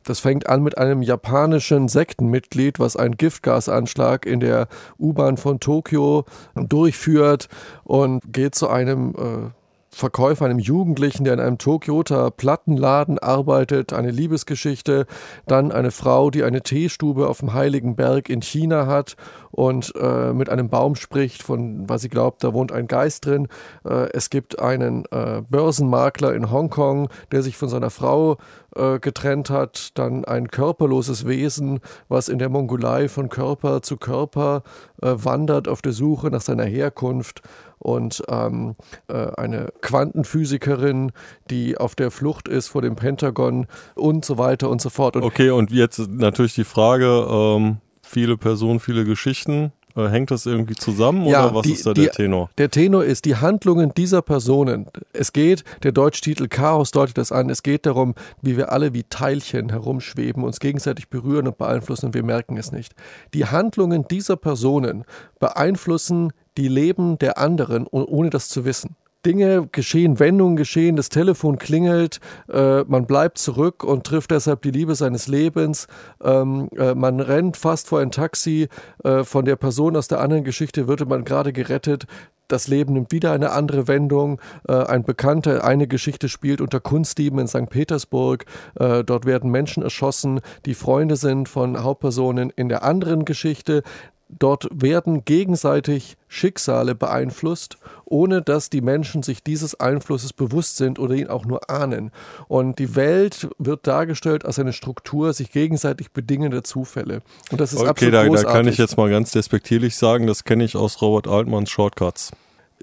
Das 0.07 0.21
fängt 0.21 0.47
an 0.47 0.63
mit 0.63 0.77
einem 0.77 1.01
japanischen 1.01 1.89
Sektenmitglied, 1.89 2.79
was 2.79 2.95
einen 2.95 3.17
Giftgasanschlag 3.17 4.25
in 4.25 4.39
der 4.39 4.69
U-Bahn 4.97 5.35
von 5.35 5.59
Tokio 5.59 6.23
durchführt 6.55 7.49
und 7.83 8.21
geht 8.31 8.55
zu 8.55 8.69
einem 8.69 9.13
äh, 9.17 9.56
Verkäufer, 9.97 10.45
einem 10.45 10.59
Jugendlichen, 10.59 11.23
der 11.23 11.33
in 11.33 11.39
einem 11.39 11.57
Tokioter 11.57 12.31
Plattenladen 12.31 13.17
arbeitet, 13.19 13.93
eine 13.93 14.11
Liebesgeschichte, 14.11 15.07
dann 15.47 15.71
eine 15.71 15.91
Frau, 15.91 16.29
die 16.29 16.43
eine 16.43 16.61
Teestube 16.61 17.27
auf 17.27 17.39
dem 17.39 17.53
Heiligen 17.53 17.95
Berg 17.95 18.29
in 18.29 18.41
China 18.41 18.85
hat 18.85 19.15
und 19.51 19.93
äh, 19.99 20.33
mit 20.33 20.49
einem 20.49 20.69
Baum 20.69 20.95
spricht, 20.95 21.41
von 21.41 21.89
was 21.89 22.03
sie 22.03 22.09
glaubt, 22.09 22.43
da 22.43 22.53
wohnt 22.53 22.71
ein 22.71 22.87
Geist 22.87 23.25
drin. 23.25 23.47
Äh, 23.83 24.09
es 24.13 24.29
gibt 24.29 24.59
einen 24.59 25.05
äh, 25.05 25.41
Börsenmakler 25.49 26.35
in 26.35 26.51
Hongkong, 26.51 27.09
der 27.31 27.41
sich 27.41 27.57
von 27.57 27.67
seiner 27.67 27.89
Frau 27.89 28.37
äh, 28.75 28.99
getrennt 28.99 29.49
hat, 29.49 29.97
dann 29.97 30.25
ein 30.25 30.49
körperloses 30.49 31.25
Wesen, 31.25 31.79
was 32.07 32.29
in 32.29 32.37
der 32.37 32.49
Mongolei 32.49 33.09
von 33.09 33.29
Körper 33.29 33.81
zu 33.81 33.97
Körper 33.97 34.61
äh, 35.01 35.13
wandert 35.15 35.67
auf 35.67 35.81
der 35.81 35.93
Suche 35.93 36.27
nach 36.27 36.41
seiner 36.41 36.65
Herkunft 36.65 37.41
und 37.79 38.23
ähm, 38.27 38.75
äh, 39.07 39.27
eine 39.37 39.69
Quantenphysikerin, 39.81 41.11
die 41.49 41.77
auf 41.77 41.95
der 41.95 42.11
Flucht 42.11 42.47
ist 42.47 42.67
vor 42.67 42.81
dem 42.81 42.95
Pentagon 42.95 43.67
und 43.95 44.25
so 44.25 44.37
weiter 44.37 44.69
und 44.69 44.81
so 44.81 44.89
fort. 44.89 45.15
Und 45.15 45.23
okay, 45.23 45.49
und 45.51 45.71
jetzt 45.71 45.99
natürlich 46.09 46.55
die 46.55 46.63
Frage, 46.63 47.27
ähm, 47.29 47.77
viele 48.01 48.37
Personen, 48.37 48.79
viele 48.79 49.05
Geschichten. 49.05 49.71
Äh, 49.97 50.09
hängt 50.09 50.29
das 50.29 50.45
irgendwie 50.45 50.75
zusammen 50.75 51.25
ja, 51.25 51.45
oder 51.45 51.55
was 51.55 51.63
die, 51.63 51.73
ist 51.73 51.85
da 51.85 51.93
die, 51.93 52.03
der 52.03 52.11
Tenor? 52.11 52.49
Der 52.59 52.69
Tenor 52.69 53.03
ist 53.03 53.25
die 53.25 53.35
Handlungen 53.35 53.93
dieser 53.97 54.21
Personen. 54.21 54.85
Es 55.11 55.33
geht, 55.33 55.63
der 55.81 55.91
Deutschtitel 55.91 56.47
Chaos 56.47 56.91
deutet 56.91 57.17
das 57.17 57.31
an, 57.31 57.49
es 57.49 57.63
geht 57.63 57.87
darum, 57.87 58.13
wie 58.41 58.57
wir 58.57 58.71
alle 58.71 58.93
wie 58.93 59.03
Teilchen 59.03 59.69
herumschweben, 59.69 60.43
uns 60.43 60.59
gegenseitig 60.59 61.09
berühren 61.09 61.47
und 61.47 61.57
beeinflussen 61.57 62.07
und 62.07 62.13
wir 62.13 62.23
merken 62.23 62.57
es 62.57 62.71
nicht. 62.71 62.93
Die 63.33 63.45
Handlungen 63.45 64.07
dieser 64.07 64.37
Personen 64.37 65.03
beeinflussen 65.39 66.31
die 66.57 66.67
Leben 66.67 67.17
der 67.17 67.39
anderen, 67.39 67.87
ohne 67.87 68.29
das 68.29 68.49
zu 68.49 68.65
wissen. 68.65 68.95
Dinge 69.27 69.67
geschehen, 69.71 70.19
Wendungen 70.19 70.55
geschehen, 70.55 70.95
das 70.95 71.09
Telefon 71.09 71.57
klingelt, 71.57 72.21
äh, 72.49 72.83
man 72.83 73.05
bleibt 73.05 73.37
zurück 73.37 73.83
und 73.83 74.05
trifft 74.05 74.31
deshalb 74.31 74.61
die 74.61 74.71
Liebe 74.71 74.95
seines 74.95 75.27
Lebens. 75.27 75.87
Ähm, 76.23 76.69
äh, 76.77 76.95
man 76.95 77.19
rennt 77.19 77.57
fast 77.57 77.89
vor 77.89 77.99
ein 77.99 78.11
Taxi, 78.11 78.69
äh, 79.03 79.25
von 79.25 79.43
der 79.43 79.57
Person 79.57 79.97
aus 79.97 80.07
der 80.07 80.21
anderen 80.21 80.45
Geschichte 80.45 80.87
würde 80.87 81.05
man 81.05 81.25
gerade 81.25 81.51
gerettet. 81.51 82.05
Das 82.47 82.69
Leben 82.69 82.93
nimmt 82.93 83.11
wieder 83.11 83.33
eine 83.33 83.51
andere 83.51 83.89
Wendung. 83.89 84.39
Äh, 84.67 84.73
ein 84.73 85.03
Bekannter, 85.03 85.65
eine 85.65 85.87
Geschichte 85.87 86.29
spielt 86.29 86.61
unter 86.61 86.79
Kunstdieben 86.79 87.39
in 87.39 87.47
St. 87.47 87.69
Petersburg. 87.69 88.45
Äh, 88.79 89.03
dort 89.03 89.25
werden 89.25 89.51
Menschen 89.51 89.83
erschossen, 89.83 90.39
die 90.65 90.73
Freunde 90.73 91.17
sind 91.17 91.49
von 91.49 91.83
Hauptpersonen 91.83 92.49
in 92.51 92.69
der 92.69 92.83
anderen 92.83 93.25
Geschichte. 93.25 93.83
Dort 94.29 94.67
werden 94.71 95.23
gegenseitig 95.23 96.17
Schicksale 96.27 96.95
beeinflusst, 96.95 97.77
ohne 98.03 98.41
dass 98.41 98.69
die 98.69 98.81
Menschen 98.81 99.23
sich 99.23 99.41
dieses 99.41 99.79
Einflusses 99.79 100.33
bewusst 100.33 100.77
sind 100.77 100.99
oder 100.99 101.15
ihn 101.15 101.27
auch 101.27 101.45
nur 101.45 101.69
ahnen. 101.69 102.11
Und 102.49 102.77
die 102.79 102.95
Welt 102.95 103.47
wird 103.57 103.87
dargestellt 103.87 104.45
als 104.45 104.59
eine 104.59 104.73
Struktur 104.73 105.31
sich 105.31 105.51
gegenseitig 105.51 106.11
bedingender 106.11 106.63
Zufälle. 106.63 107.21
Und 107.51 107.61
das 107.61 107.71
ist 107.71 107.79
okay, 107.79 107.89
absolut 107.89 108.13
da, 108.13 108.23
großartig. 108.25 108.47
da 108.47 108.53
kann 108.53 108.67
ich 108.67 108.77
jetzt 108.77 108.97
mal 108.97 109.09
ganz 109.09 109.31
despektierlich 109.31 109.95
sagen, 109.95 110.27
das 110.27 110.43
kenne 110.43 110.65
ich 110.65 110.75
aus 110.75 111.01
Robert 111.01 111.27
Altmans 111.27 111.69
Shortcuts. 111.69 112.31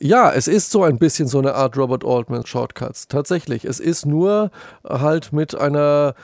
Ja, 0.01 0.33
es 0.33 0.49
ist 0.49 0.71
so 0.71 0.83
ein 0.83 0.99
bisschen 0.99 1.29
so 1.29 1.39
eine 1.39 1.55
Art 1.55 1.77
Robert 1.77 2.05
Altman 2.05 2.45
Shortcuts. 2.45 3.07
Tatsächlich. 3.07 3.65
Es 3.65 3.79
ist 3.79 4.07
nur 4.07 4.51
halt 4.83 5.33
mit 5.33 5.55
einer 5.55 6.15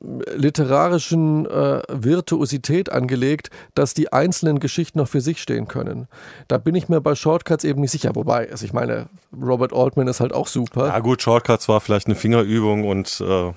literarischen 0.00 1.44
äh, 1.46 1.82
Virtuosität 1.90 2.90
angelegt, 2.90 3.50
dass 3.74 3.92
die 3.92 4.12
einzelnen 4.12 4.58
Geschichten 4.58 4.98
noch 4.98 5.08
für 5.08 5.20
sich 5.20 5.42
stehen 5.42 5.68
können. 5.68 6.08
Da 6.48 6.56
bin 6.56 6.74
ich 6.74 6.88
mir 6.88 7.02
bei 7.02 7.14
Shortcuts 7.14 7.64
eben 7.64 7.82
nicht 7.82 7.90
sicher. 7.90 8.12
Wobei, 8.14 8.50
also 8.50 8.64
ich 8.64 8.72
meine, 8.72 9.08
Robert 9.38 9.74
Altman 9.74 10.08
ist 10.08 10.20
halt 10.20 10.32
auch 10.32 10.46
super. 10.46 10.88
Ja 10.88 10.98
gut, 11.00 11.20
Shortcuts 11.20 11.68
war 11.68 11.80
vielleicht 11.80 12.06
eine 12.06 12.14
Fingerübung 12.14 12.88
und 12.88 13.20
äh, 13.20 13.24
David 13.24 13.54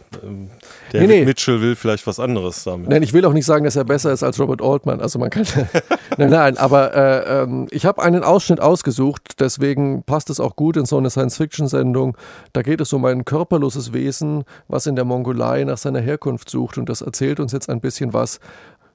nee, 0.93 1.07
nee. 1.07 1.25
Mitchell 1.25 1.61
will 1.61 1.77
vielleicht 1.77 2.05
was 2.07 2.19
anderes 2.19 2.65
damit. 2.65 2.89
Nein, 2.89 3.03
ich 3.03 3.13
will 3.13 3.23
auch 3.25 3.33
nicht 3.33 3.45
sagen, 3.45 3.63
dass 3.63 3.77
er 3.77 3.85
besser 3.85 4.11
ist 4.11 4.21
als 4.21 4.37
Robert 4.37 4.61
Altman. 4.61 4.99
Also 4.99 5.19
man 5.19 5.29
kann, 5.29 5.45
nein, 6.17 6.29
nein, 6.29 6.57
aber 6.57 6.93
äh, 6.93 7.41
ähm, 7.43 7.67
ich 7.71 7.85
habe 7.85 8.03
einen 8.03 8.23
Ausschnitt 8.23 8.59
ausgesucht, 8.59 9.39
deswegen 9.39 10.03
passt 10.03 10.29
es 10.29 10.41
auch 10.41 10.57
gut 10.57 10.75
in 10.75 10.85
so 10.85 10.97
eine 10.97 11.09
Science-Fiction-Sendung. 11.09 12.17
Da 12.51 12.63
geht 12.63 12.81
es 12.81 12.91
um 12.91 13.05
ein 13.05 13.23
körperloses 13.23 13.93
Wesen, 13.93 14.43
was 14.67 14.87
in 14.87 14.95
der 14.97 15.05
Mongolei 15.05 15.63
nach 15.63 15.77
seiner 15.77 16.01
Herkunft 16.01 16.32
Zukunft 16.33 16.49
sucht 16.49 16.77
und 16.77 16.89
das 16.89 17.01
erzählt 17.01 17.39
uns 17.39 17.51
jetzt 17.51 17.69
ein 17.69 17.79
bisschen 17.79 18.13
was 18.13 18.39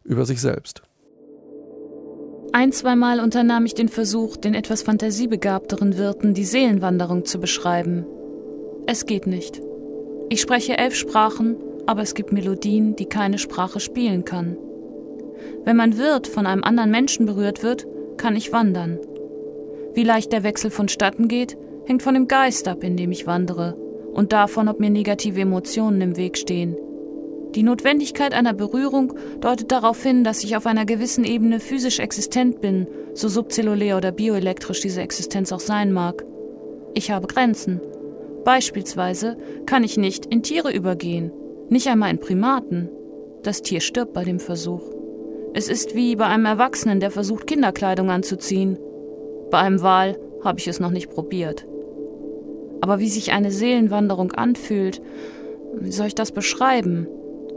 über 0.05 0.25
sich 0.25 0.41
selbst. 0.41 0.83
Ein, 2.53 2.73
zweimal 2.73 3.21
unternahm 3.21 3.67
ich 3.67 3.75
den 3.75 3.89
Versuch, 3.89 4.37
den 4.37 4.55
etwas 4.55 4.83
fantasiebegabteren 4.83 5.99
Wirten 5.99 6.35
die 6.35 6.45
Seelenwanderung 6.45 7.25
zu 7.25 7.39
beschreiben. 7.39 8.07
Es 8.87 9.07
geht 9.07 9.27
nicht. 9.27 9.61
Ich 10.31 10.41
spreche 10.41 10.79
elf 10.79 10.95
Sprachen, 10.95 11.57
aber 11.87 12.03
es 12.03 12.15
gibt 12.15 12.33
Melodien, 12.33 12.97
die 12.97 13.07
keine 13.07 13.39
Sprache 13.39 13.81
spielen 13.81 14.25
kann. 14.25 14.57
Wenn 15.65 15.77
mein 15.77 15.99
Wirt 15.99 16.27
von 16.27 16.47
einem 16.47 16.65
anderen 16.65 16.91
Menschen 16.91 17.27
berührt 17.27 17.63
wird, 17.63 17.87
kann 18.17 18.35
ich 18.35 18.53
wandern. 18.53 18.99
Wie 19.95 20.05
leicht 20.05 20.33
der 20.33 20.43
Wechsel 20.43 20.71
vonstatten 20.71 21.29
geht, 21.29 21.57
hängt 21.87 22.03
von 22.03 22.15
dem 22.15 22.29
Geist 22.29 22.67
ab, 22.67 22.83
in 22.83 22.97
dem 22.97 23.13
ich 23.13 23.27
wandere, 23.27 23.75
und 24.13 24.33
davon, 24.33 24.69
ob 24.69 24.81
mir 24.81 24.91
negative 24.91 25.41
Emotionen 25.41 26.01
im 26.01 26.17
Weg 26.17 26.39
stehen. 26.39 26.77
Die 27.55 27.63
Notwendigkeit 27.63 28.35
einer 28.35 28.53
Berührung 28.53 29.15
deutet 29.41 29.73
darauf 29.73 30.03
hin, 30.03 30.23
dass 30.23 30.45
ich 30.45 30.57
auf 30.57 30.67
einer 30.67 30.85
gewissen 30.85 31.25
Ebene 31.25 31.61
physisch 31.61 31.99
existent 31.99 32.61
bin, 32.61 32.87
so 33.15 33.29
subzellulär 33.29 33.97
oder 33.97 34.13
bioelektrisch 34.13 34.81
diese 34.81 35.01
Existenz 35.01 35.51
auch 35.53 35.61
sein 35.61 35.93
mag. 35.93 36.25
Ich 36.95 37.11
habe 37.11 37.27
Grenzen. 37.27 37.81
Beispielsweise 38.45 39.37
kann 39.67 39.83
ich 39.83 39.97
nicht 39.97 40.27
in 40.27 40.43
Tiere 40.43 40.73
übergehen, 40.73 41.33
nicht 41.69 41.89
einmal 41.89 42.11
in 42.11 42.21
Primaten. 42.21 42.91
Das 43.43 43.63
Tier 43.63 43.81
stirbt 43.81 44.13
bei 44.13 44.25
dem 44.25 44.41
Versuch. 44.41 44.83
Es 45.55 45.69
ist 45.69 45.95
wie 45.95 46.17
bei 46.17 46.27
einem 46.27 46.45
Erwachsenen, 46.45 47.01
der 47.01 47.11
versucht, 47.11 47.47
Kinderkleidung 47.47 48.11
anzuziehen. 48.11 48.79
Bei 49.51 49.59
einem 49.59 49.83
Wal 49.83 50.19
habe 50.45 50.59
ich 50.59 50.69
es 50.69 50.81
noch 50.81 50.91
nicht 50.91 51.11
probiert. 51.11 51.67
Aber 52.81 53.01
wie 53.01 53.09
sich 53.09 53.33
eine 53.33 53.51
Seelenwanderung 53.51 54.33
anfühlt, 54.33 55.01
wie 55.75 55.91
soll 55.91 56.07
ich 56.07 56.15
das 56.15 56.33
beschreiben? 56.33 57.09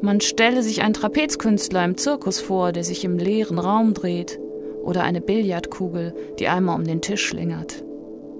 Man 0.02 0.20
stelle 0.20 0.64
sich 0.64 0.82
einen 0.82 0.96
Trapezkünstler 0.96 1.86
im 1.86 1.96
Zirkus 1.96 2.40
vor, 2.40 2.72
der 2.72 2.84
sich 2.84 3.06
im 3.06 3.20
leeren 3.20 3.60
Raum 3.60 3.94
dreht, 3.94 4.40
oder 4.84 5.04
eine 5.04 5.22
Billardkugel, 5.22 6.16
die 6.40 6.48
einmal 6.48 6.76
um 6.76 6.86
den 6.86 7.02
Tisch 7.02 7.24
schlingert. 7.24 7.84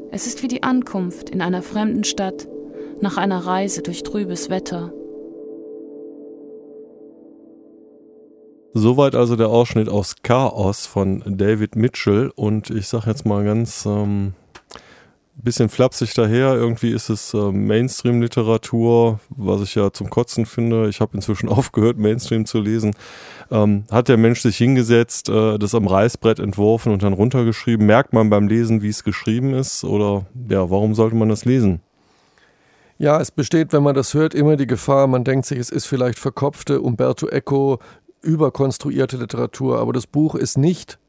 Es 0.10 0.26
ist 0.26 0.42
wie 0.42 0.48
die 0.48 0.64
Ankunft 0.64 1.30
in 1.30 1.42
einer 1.42 1.62
fremden 1.62 2.04
Stadt 2.04 2.48
nach 3.00 3.18
einer 3.18 3.46
Reise 3.46 3.84
durch 3.84 4.02
trübes 4.02 4.50
Wetter. 4.50 4.92
Soweit 8.74 9.16
also 9.16 9.36
der 9.36 9.50
Ausschnitt 9.50 9.90
aus 9.90 10.16
Chaos 10.24 10.88
von 10.88 11.24
David 11.26 11.76
Mitchell 11.76 12.32
und 12.36 12.70
ich 12.70 12.88
sage 12.88 13.10
jetzt 13.10 13.26
mal 13.26 13.44
ganz 13.44 13.86
ähm, 13.86 14.34
bisschen 15.42 15.70
flapsig 15.70 16.14
daher. 16.14 16.56
Irgendwie 16.56 16.92
ist 16.92 17.10
es 17.10 17.34
äh, 17.34 17.52
Mainstream-Literatur, 17.52 19.20
was 19.30 19.62
ich 19.62 19.76
ja 19.76 19.92
zum 19.92 20.10
Kotzen 20.10 20.46
finde. 20.46 20.90
Ich 20.90 21.02
habe 21.02 21.16
inzwischen 21.16 21.50
aufgehört, 21.50 21.98
Mainstream 21.98 22.46
zu 22.46 22.60
lesen. 22.60 22.94
Ähm, 23.50 23.84
hat 23.92 24.08
der 24.08 24.18
Mensch 24.18 24.42
sich 24.42 24.58
hingesetzt, 24.58 25.30
äh, 25.30 25.58
das 25.58 25.76
am 25.76 25.88
Reißbrett 25.88 26.40
entworfen 26.40 26.94
und 26.94 27.04
dann 27.04 27.14
runtergeschrieben? 27.14 27.86
Merkt 27.86 28.14
man 28.14 28.30
beim 28.30 28.48
Lesen, 28.48 28.82
wie 28.82 28.90
es 28.90 29.04
geschrieben 29.04 29.54
ist? 29.54 29.84
Oder 29.84 30.26
ja, 30.50 30.70
warum 30.70 30.96
sollte 30.96 31.16
man 31.16 31.30
das 31.30 31.46
lesen? 31.46 31.82
Ja, 32.98 33.20
es 33.20 33.32
besteht, 33.32 33.74
wenn 33.74 33.82
man 33.82 33.96
das 33.96 34.14
hört, 34.14 34.36
immer 34.36 34.58
die 34.58 34.68
Gefahr, 34.68 35.08
man 35.08 35.24
denkt 35.24 35.48
sich, 35.48 35.58
es 35.58 35.72
ist 35.72 35.88
vielleicht 35.88 36.20
verkopfte 36.20 36.82
Umberto 36.82 37.28
Eco 37.28 37.80
überkonstruierte 38.22 39.18
Literatur, 39.18 39.80
aber 39.80 39.94
das 39.94 40.06
Buch 40.06 40.36
ist 40.36 40.58
nicht 40.58 41.00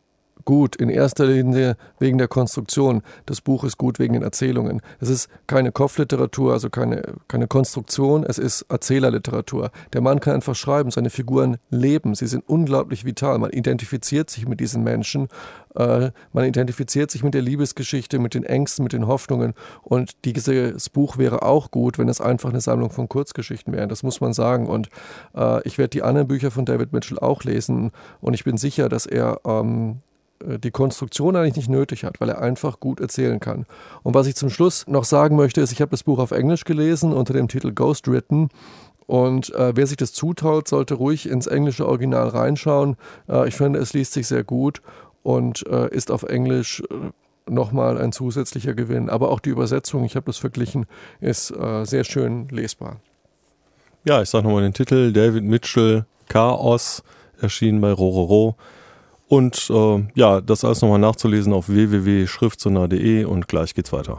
gut 0.45 0.77
in 0.77 0.89
erster 0.89 1.27
Linie 1.27 1.77
wegen 1.99 2.19
der 2.19 2.29
Konstruktion. 2.29 3.03
Das 3.27 3.41
Buch 3.41 3.65
ist 3.65 3.79
gut 3.79 3.99
wegen 3.99 4.15
den 4.15 4.23
Erzählungen. 4.23 4.81
Es 5.01 5.09
ist 5.09 5.29
keine 5.47 5.73
Kopfliteratur, 5.73 6.53
also 6.53 6.71
keine, 6.71 7.15
keine 7.29 7.47
Konstruktion, 7.47 8.25
es 8.25 8.39
ist 8.39 8.63
Erzählerliteratur. 8.69 9.71
Der 9.93 10.01
Mann 10.01 10.21
kann 10.21 10.35
einfach 10.35 10.55
schreiben, 10.55 10.91
seine 10.91 11.11
Figuren 11.11 11.57
leben, 11.71 12.15
sie 12.15 12.27
sind 12.27 12.49
unglaublich 12.49 13.05
vital. 13.05 13.39
Man 13.39 13.51
identifiziert 13.51 14.31
sich 14.31 14.47
mit 14.47 14.61
diesen 14.61 14.83
Menschen, 14.83 15.29
äh, 15.75 16.11
man 16.33 16.45
identifiziert 16.45 17.11
sich 17.11 17.23
mit 17.23 17.35
der 17.35 17.43
Liebesgeschichte, 17.43 18.19
mit 18.19 18.35
den 18.35 18.45
Ängsten, 18.45 18.83
mit 18.83 18.93
den 18.93 19.07
Hoffnungen. 19.07 19.55
Und 19.83 20.25
dieses 20.25 20.91
Buch 20.91 21.19
wäre 21.19 21.43
auch 21.43 21.71
gut, 21.71 21.99
wenn 21.99 22.09
es 22.09 22.21
einfach 22.21 22.51
eine 22.51 22.61
Sammlung 22.61 22.91
von 22.91 23.09
Kurzgeschichten 23.09 23.73
wäre. 23.73 23.89
Das 23.89 24.03
muss 24.03 24.21
man 24.21 24.33
sagen. 24.33 24.67
Und 24.67 24.89
äh, 25.35 25.67
ich 25.67 25.79
werde 25.79 25.91
die 25.91 26.03
anderen 26.03 26.29
Bücher 26.29 26.51
von 26.51 26.65
David 26.65 26.93
Mitchell 26.93 27.19
auch 27.19 27.45
lesen 27.45 27.93
und 28.21 28.35
ich 28.35 28.45
bin 28.45 28.57
sicher, 28.57 28.89
dass 28.89 29.07
er 29.07 29.41
ähm, 29.45 29.93
äh, 29.93 30.12
die 30.59 30.71
Konstruktion 30.71 31.37
eigentlich 31.37 31.57
nicht 31.57 31.69
nötig 31.69 32.05
hat, 32.05 32.21
weil 32.21 32.29
er 32.29 32.41
einfach 32.41 32.81
gut 32.81 33.01
erzählen 33.01 33.41
kann. 33.41 33.67
Und 34.03 34.15
was 34.15 34.27
ich 34.27 34.35
zum 34.35 34.51
Schluss 34.51 34.87
noch 34.87 35.05
sagen 35.05 35.37
möchte, 35.37 35.61
ist, 35.61 35.73
ich 35.73 35.81
habe 35.81 35.91
das 35.91 36.03
Buch 36.03 36.19
auf 36.19 36.31
Englisch 36.31 36.65
gelesen 36.65 37.13
unter 37.13 37.33
dem 37.33 37.49
Titel 37.49 37.73
Ghostwritten. 37.73 38.49
Und 39.07 39.53
äh, 39.55 39.77
wer 39.77 39.87
sich 39.87 39.97
das 39.97 40.13
zutraut, 40.13 40.69
sollte 40.69 40.95
ruhig 40.95 41.29
ins 41.29 41.47
englische 41.47 41.87
Original 41.87 42.29
reinschauen. 42.29 42.97
Äh, 43.29 43.49
ich 43.49 43.55
finde, 43.55 43.79
es 43.79 43.93
liest 43.93 44.13
sich 44.13 44.27
sehr 44.27 44.45
gut 44.45 44.81
und 45.23 45.67
äh, 45.67 45.89
ist 45.89 46.11
auf 46.11 46.23
Englisch 46.23 46.83
äh, 46.91 47.51
nochmal 47.51 48.01
ein 48.01 48.13
zusätzlicher 48.13 48.75
Gewinn. 48.75 49.11
Aber 49.11 49.31
auch 49.31 49.41
die 49.41 49.51
Übersetzung, 49.51 50.05
ich 50.05 50.17
habe 50.17 50.27
das 50.27 50.39
verglichen, 50.39 50.87
ist 51.21 51.51
äh, 51.51 51.85
sehr 51.85 52.05
schön 52.05 52.49
lesbar. 52.49 53.01
Ja, 54.05 54.23
ich 54.23 54.31
sage 54.31 54.45
nochmal 54.45 54.63
den 54.63 54.75
Titel: 54.75 55.13
David 55.13 55.45
Mitchell, 55.45 56.07
Chaos, 56.29 57.03
erschienen 57.41 57.81
bei 57.81 57.93
Rororo. 57.93 58.57
Und 59.33 59.71
äh, 59.71 60.05
ja, 60.15 60.43
das 60.43 60.63
alles 60.63 60.83
nochmal 60.83 60.99
nachzulesen 60.99 61.55
auf 61.55 61.71
www.schriftsonar.de 61.71 63.25
und 63.25 63.49
gleich 63.49 63.73
geht's 63.73 63.91
weiter. 63.91 64.19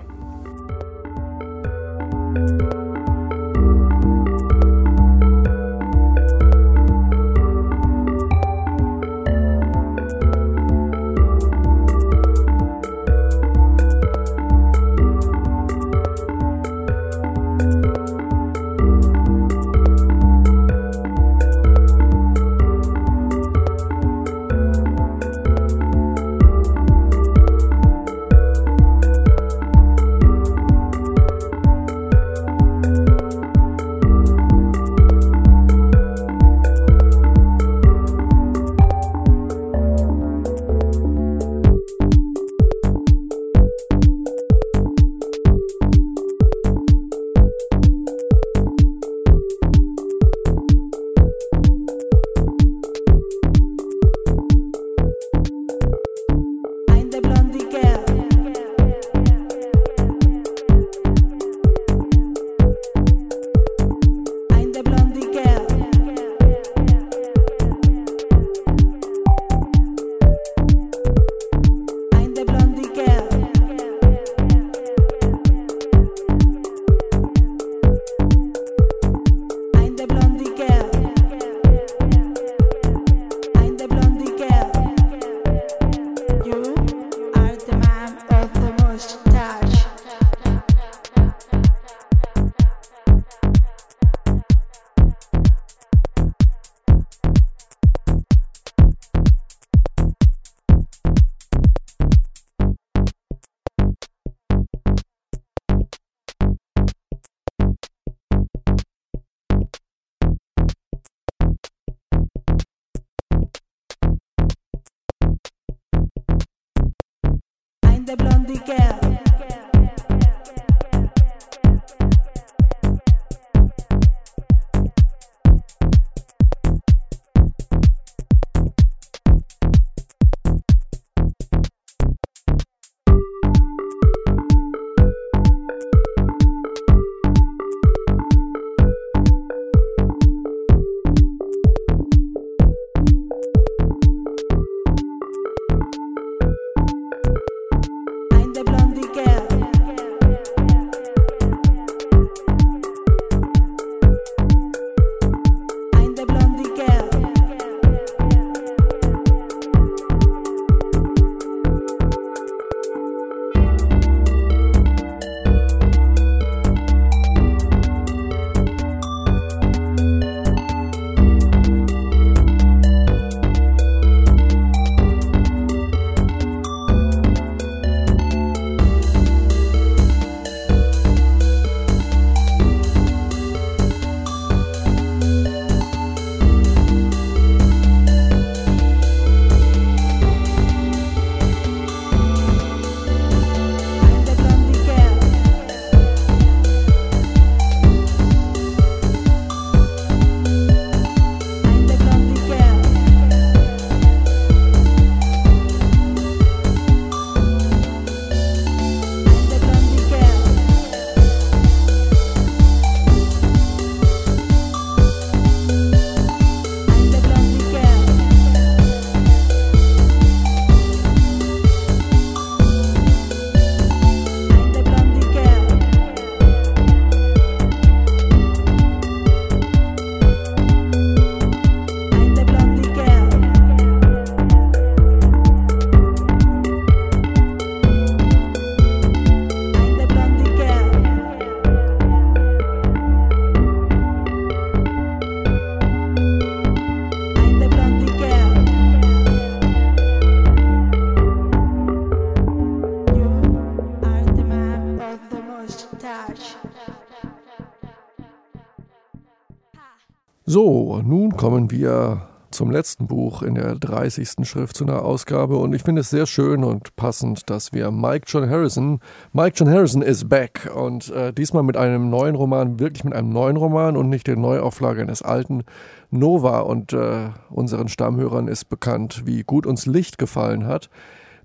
Kommen 261.44 261.72
wir 261.72 262.22
zum 262.52 262.72
letzten 262.72 263.08
Buch 263.08 263.42
in 263.42 263.56
der 263.56 263.76
30. 263.76 264.48
Schriftzünder-Ausgabe 264.48 265.58
und 265.58 265.76
ich 265.76 265.84
finde 265.84 266.00
es 266.00 266.10
sehr 266.10 266.26
schön 266.26 266.64
und 266.64 266.96
passend, 266.96 267.50
dass 267.50 267.74
wir 267.74 267.92
Mike 267.92 268.28
John 268.30 268.50
Harrison, 268.50 269.02
Mike 269.34 269.56
John 269.58 269.70
Harrison 269.70 270.02
is 270.02 270.30
back 270.30 270.72
und 270.74 271.10
äh, 271.12 271.34
diesmal 271.34 271.64
mit 271.64 271.76
einem 271.76 272.10
neuen 272.10 272.36
Roman, 272.36 272.80
wirklich 272.80 273.04
mit 273.04 273.14
einem 273.14 273.32
neuen 273.32 273.58
Roman 273.58 273.98
und 273.98 274.08
nicht 274.08 274.28
der 274.28 274.38
Neuauflage 274.38 275.02
eines 275.02 275.22
alten 275.22 275.66
Nova 276.12 276.62
und 276.62 276.94
äh, 276.94 277.32
unseren 277.50 277.90
Stammhörern 277.90 278.48
ist 278.48 278.70
bekannt, 278.70 279.24
wie 279.26 279.44
gut 279.44 279.66
uns 279.66 279.86
Licht 279.86 280.18
gefallen 280.18 280.66
hat. 280.66 280.90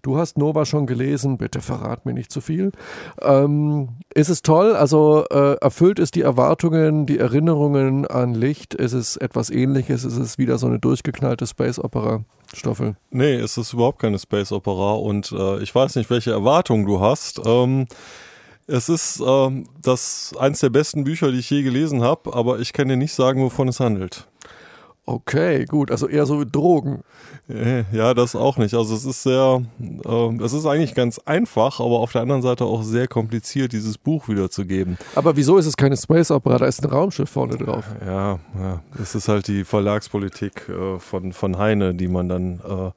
Du 0.02 0.18
hast 0.18 0.38
Nova 0.38 0.64
schon 0.64 0.86
gelesen, 0.86 1.38
bitte 1.38 1.60
verrat 1.60 2.06
mir 2.06 2.14
nicht 2.14 2.30
zu 2.30 2.40
viel. 2.40 2.72
Ähm, 3.20 3.88
ist 4.14 4.28
es 4.28 4.42
toll? 4.42 4.74
Also 4.76 5.24
äh, 5.30 5.56
erfüllt 5.60 5.98
es 5.98 6.10
die 6.10 6.22
Erwartungen, 6.22 7.06
die 7.06 7.18
Erinnerungen 7.18 8.06
an 8.06 8.34
Licht? 8.34 8.74
Ist 8.74 8.92
es 8.92 9.16
etwas 9.16 9.50
ähnliches? 9.50 10.04
Ist 10.04 10.18
es 10.18 10.38
wieder 10.38 10.58
so 10.58 10.66
eine 10.66 10.78
durchgeknallte 10.78 11.46
Space 11.46 11.78
Opera? 11.78 12.24
Stoffel? 12.54 12.96
Nee, 13.10 13.34
es 13.34 13.58
ist 13.58 13.74
überhaupt 13.74 14.00
keine 14.00 14.18
Space 14.18 14.52
Opera 14.52 14.94
und 14.94 15.32
äh, 15.32 15.58
ich 15.62 15.74
weiß 15.74 15.96
nicht, 15.96 16.08
welche 16.10 16.30
Erwartungen 16.30 16.86
du 16.86 17.00
hast. 17.00 17.40
Ähm, 17.44 17.86
es 18.66 18.88
ist 18.88 19.22
ähm, 19.26 19.66
das 19.82 20.34
eins 20.38 20.60
der 20.60 20.70
besten 20.70 21.04
Bücher, 21.04 21.32
die 21.32 21.38
ich 21.38 21.50
je 21.50 21.62
gelesen 21.62 22.02
habe, 22.02 22.34
aber 22.34 22.58
ich 22.60 22.72
kann 22.72 22.88
dir 22.88 22.96
nicht 22.96 23.14
sagen, 23.14 23.42
wovon 23.42 23.68
es 23.68 23.80
handelt. 23.80 24.28
Okay, 25.08 25.64
gut, 25.64 25.90
also 25.90 26.06
eher 26.06 26.26
so 26.26 26.38
wie 26.38 26.44
Drogen. 26.44 27.02
Ja, 27.92 28.12
das 28.12 28.36
auch 28.36 28.58
nicht. 28.58 28.74
Also 28.74 28.94
es 28.94 29.06
ist 29.06 29.22
sehr, 29.22 29.62
äh, 29.80 30.44
es 30.44 30.52
ist 30.52 30.66
eigentlich 30.66 30.94
ganz 30.94 31.18
einfach, 31.20 31.80
aber 31.80 32.00
auf 32.00 32.12
der 32.12 32.20
anderen 32.20 32.42
Seite 32.42 32.66
auch 32.66 32.82
sehr 32.82 33.08
kompliziert, 33.08 33.72
dieses 33.72 33.96
Buch 33.96 34.28
wiederzugeben. 34.28 34.98
Aber 35.14 35.34
wieso 35.34 35.56
ist 35.56 35.64
es 35.64 35.78
keine 35.78 35.96
Space 35.96 36.30
Opera? 36.30 36.58
Da 36.58 36.66
ist 36.66 36.84
ein 36.84 36.90
Raumschiff 36.90 37.30
vorne 37.30 37.56
drauf. 37.56 37.86
Ja, 38.04 38.38
ja, 38.60 38.82
es 39.00 39.14
ist 39.14 39.28
halt 39.28 39.48
die 39.48 39.64
Verlagspolitik 39.64 40.68
äh, 40.68 40.98
von, 40.98 41.32
von 41.32 41.56
Heine, 41.56 41.94
die 41.94 42.08
man 42.08 42.28
dann 42.28 42.60
äh, 42.60 42.90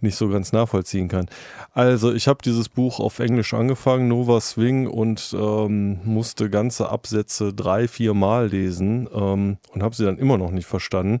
nicht 0.00 0.14
so 0.14 0.28
ganz 0.28 0.52
nachvollziehen 0.52 1.08
kann. 1.08 1.26
Also 1.74 2.12
ich 2.12 2.28
habe 2.28 2.38
dieses 2.44 2.68
Buch 2.68 3.00
auf 3.00 3.18
Englisch 3.18 3.54
angefangen, 3.54 4.06
Nova 4.06 4.40
Swing, 4.40 4.86
und 4.86 5.34
ähm, 5.36 5.98
musste 6.04 6.48
ganze 6.48 6.90
Absätze 6.90 7.52
drei, 7.52 7.88
vier 7.88 8.14
Mal 8.14 8.46
lesen 8.46 9.08
ähm, 9.12 9.56
und 9.72 9.82
habe 9.82 9.96
sie 9.96 10.04
dann 10.04 10.18
immer 10.18 10.38
noch 10.38 10.52
nicht 10.52 10.66
verstanden 10.66 11.18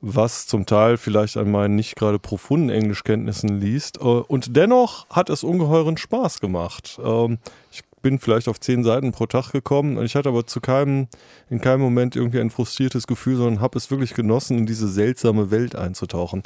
was 0.00 0.46
zum 0.46 0.66
Teil 0.66 0.96
vielleicht 0.96 1.36
an 1.36 1.50
meinen 1.50 1.76
nicht 1.76 1.96
gerade 1.96 2.18
profunden 2.18 2.70
Englischkenntnissen 2.70 3.60
liest. 3.60 3.98
Äh, 3.98 4.04
und 4.04 4.56
dennoch 4.56 5.08
hat 5.10 5.30
es 5.30 5.44
ungeheuren 5.44 5.96
Spaß 5.96 6.40
gemacht. 6.40 6.98
Ähm, 7.04 7.38
ich 7.70 7.82
bin 8.02 8.18
vielleicht 8.18 8.48
auf 8.48 8.60
zehn 8.60 8.84
Seiten 8.84 9.12
pro 9.12 9.26
Tag 9.26 9.50
gekommen 9.50 9.96
und 9.96 10.04
ich 10.04 10.14
hatte 10.14 10.28
aber 10.28 10.46
zu 10.46 10.60
keinem, 10.60 11.08
in 11.50 11.60
keinem 11.60 11.80
Moment 11.80 12.16
irgendwie 12.16 12.40
ein 12.40 12.50
frustriertes 12.50 13.06
Gefühl, 13.06 13.36
sondern 13.36 13.60
habe 13.60 13.76
es 13.76 13.90
wirklich 13.90 14.14
genossen, 14.14 14.58
in 14.58 14.66
diese 14.66 14.88
seltsame 14.88 15.50
Welt 15.50 15.74
einzutauchen. 15.74 16.42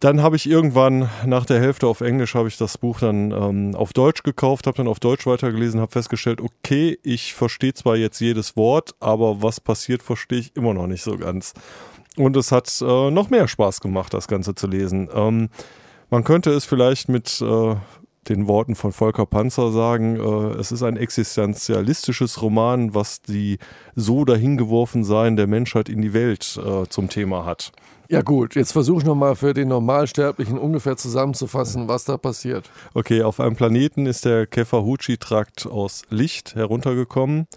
Dann 0.00 0.22
habe 0.22 0.36
ich 0.36 0.48
irgendwann 0.48 1.08
nach 1.24 1.46
der 1.46 1.58
Hälfte 1.58 1.86
auf 1.86 2.02
Englisch 2.02 2.34
habe 2.34 2.48
ich 2.48 2.58
das 2.58 2.76
Buch 2.76 3.00
dann 3.00 3.30
ähm, 3.30 3.74
auf 3.74 3.94
Deutsch 3.94 4.22
gekauft, 4.22 4.66
habe 4.66 4.76
dann 4.76 4.88
auf 4.88 5.00
Deutsch 5.00 5.26
weitergelesen, 5.26 5.80
habe 5.80 5.92
festgestellt, 5.92 6.42
okay, 6.42 6.98
ich 7.02 7.32
verstehe 7.32 7.72
zwar 7.72 7.96
jetzt 7.96 8.20
jedes 8.20 8.56
Wort, 8.56 8.94
aber 9.00 9.42
was 9.42 9.58
passiert, 9.58 10.02
verstehe 10.02 10.38
ich 10.38 10.54
immer 10.54 10.74
noch 10.74 10.86
nicht 10.86 11.02
so 11.02 11.16
ganz. 11.16 11.54
Und 12.16 12.36
es 12.36 12.52
hat 12.52 12.72
äh, 12.80 13.10
noch 13.10 13.30
mehr 13.30 13.48
Spaß 13.48 13.80
gemacht, 13.80 14.14
das 14.14 14.28
Ganze 14.28 14.54
zu 14.54 14.66
lesen. 14.66 15.08
Ähm, 15.12 15.48
man 16.10 16.24
könnte 16.24 16.50
es 16.50 16.64
vielleicht 16.64 17.08
mit 17.08 17.40
äh, 17.42 17.74
den 18.28 18.48
Worten 18.48 18.74
von 18.74 18.92
Volker 18.92 19.26
Panzer 19.26 19.70
sagen, 19.70 20.16
äh, 20.16 20.58
es 20.58 20.72
ist 20.72 20.82
ein 20.82 20.96
existenzialistisches 20.96 22.42
Roman, 22.42 22.94
was 22.94 23.22
die 23.22 23.58
so 23.94 24.24
dahingeworfen 24.24 25.04
sein 25.04 25.36
der 25.36 25.46
Menschheit 25.46 25.88
in 25.88 26.02
die 26.02 26.12
Welt 26.12 26.58
äh, 26.64 26.86
zum 26.88 27.08
Thema 27.08 27.44
hat. 27.44 27.72
Ja 28.08 28.22
gut, 28.22 28.54
jetzt 28.54 28.70
versuche 28.72 29.00
ich 29.00 29.04
nochmal 29.04 29.34
für 29.34 29.52
den 29.52 29.68
Normalsterblichen 29.68 30.58
ungefähr 30.58 30.96
zusammenzufassen, 30.96 31.88
was 31.88 32.04
da 32.04 32.16
passiert. 32.16 32.70
Okay, 32.94 33.22
auf 33.22 33.40
einem 33.40 33.56
Planeten 33.56 34.06
ist 34.06 34.24
der 34.24 34.46
Kefahuchi-Trakt 34.46 35.66
aus 35.66 36.02
Licht 36.08 36.54
heruntergekommen. 36.54 37.48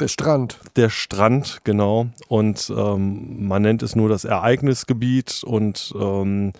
Der 0.00 0.08
Strand. 0.08 0.60
Der 0.76 0.90
Strand, 0.90 1.60
genau. 1.64 2.08
Und 2.28 2.72
ähm, 2.76 3.46
man 3.46 3.62
nennt 3.62 3.82
es 3.82 3.96
nur 3.96 4.08
das 4.08 4.24
Ereignisgebiet 4.24 5.42
und 5.44 5.94
ähm, 5.98 6.52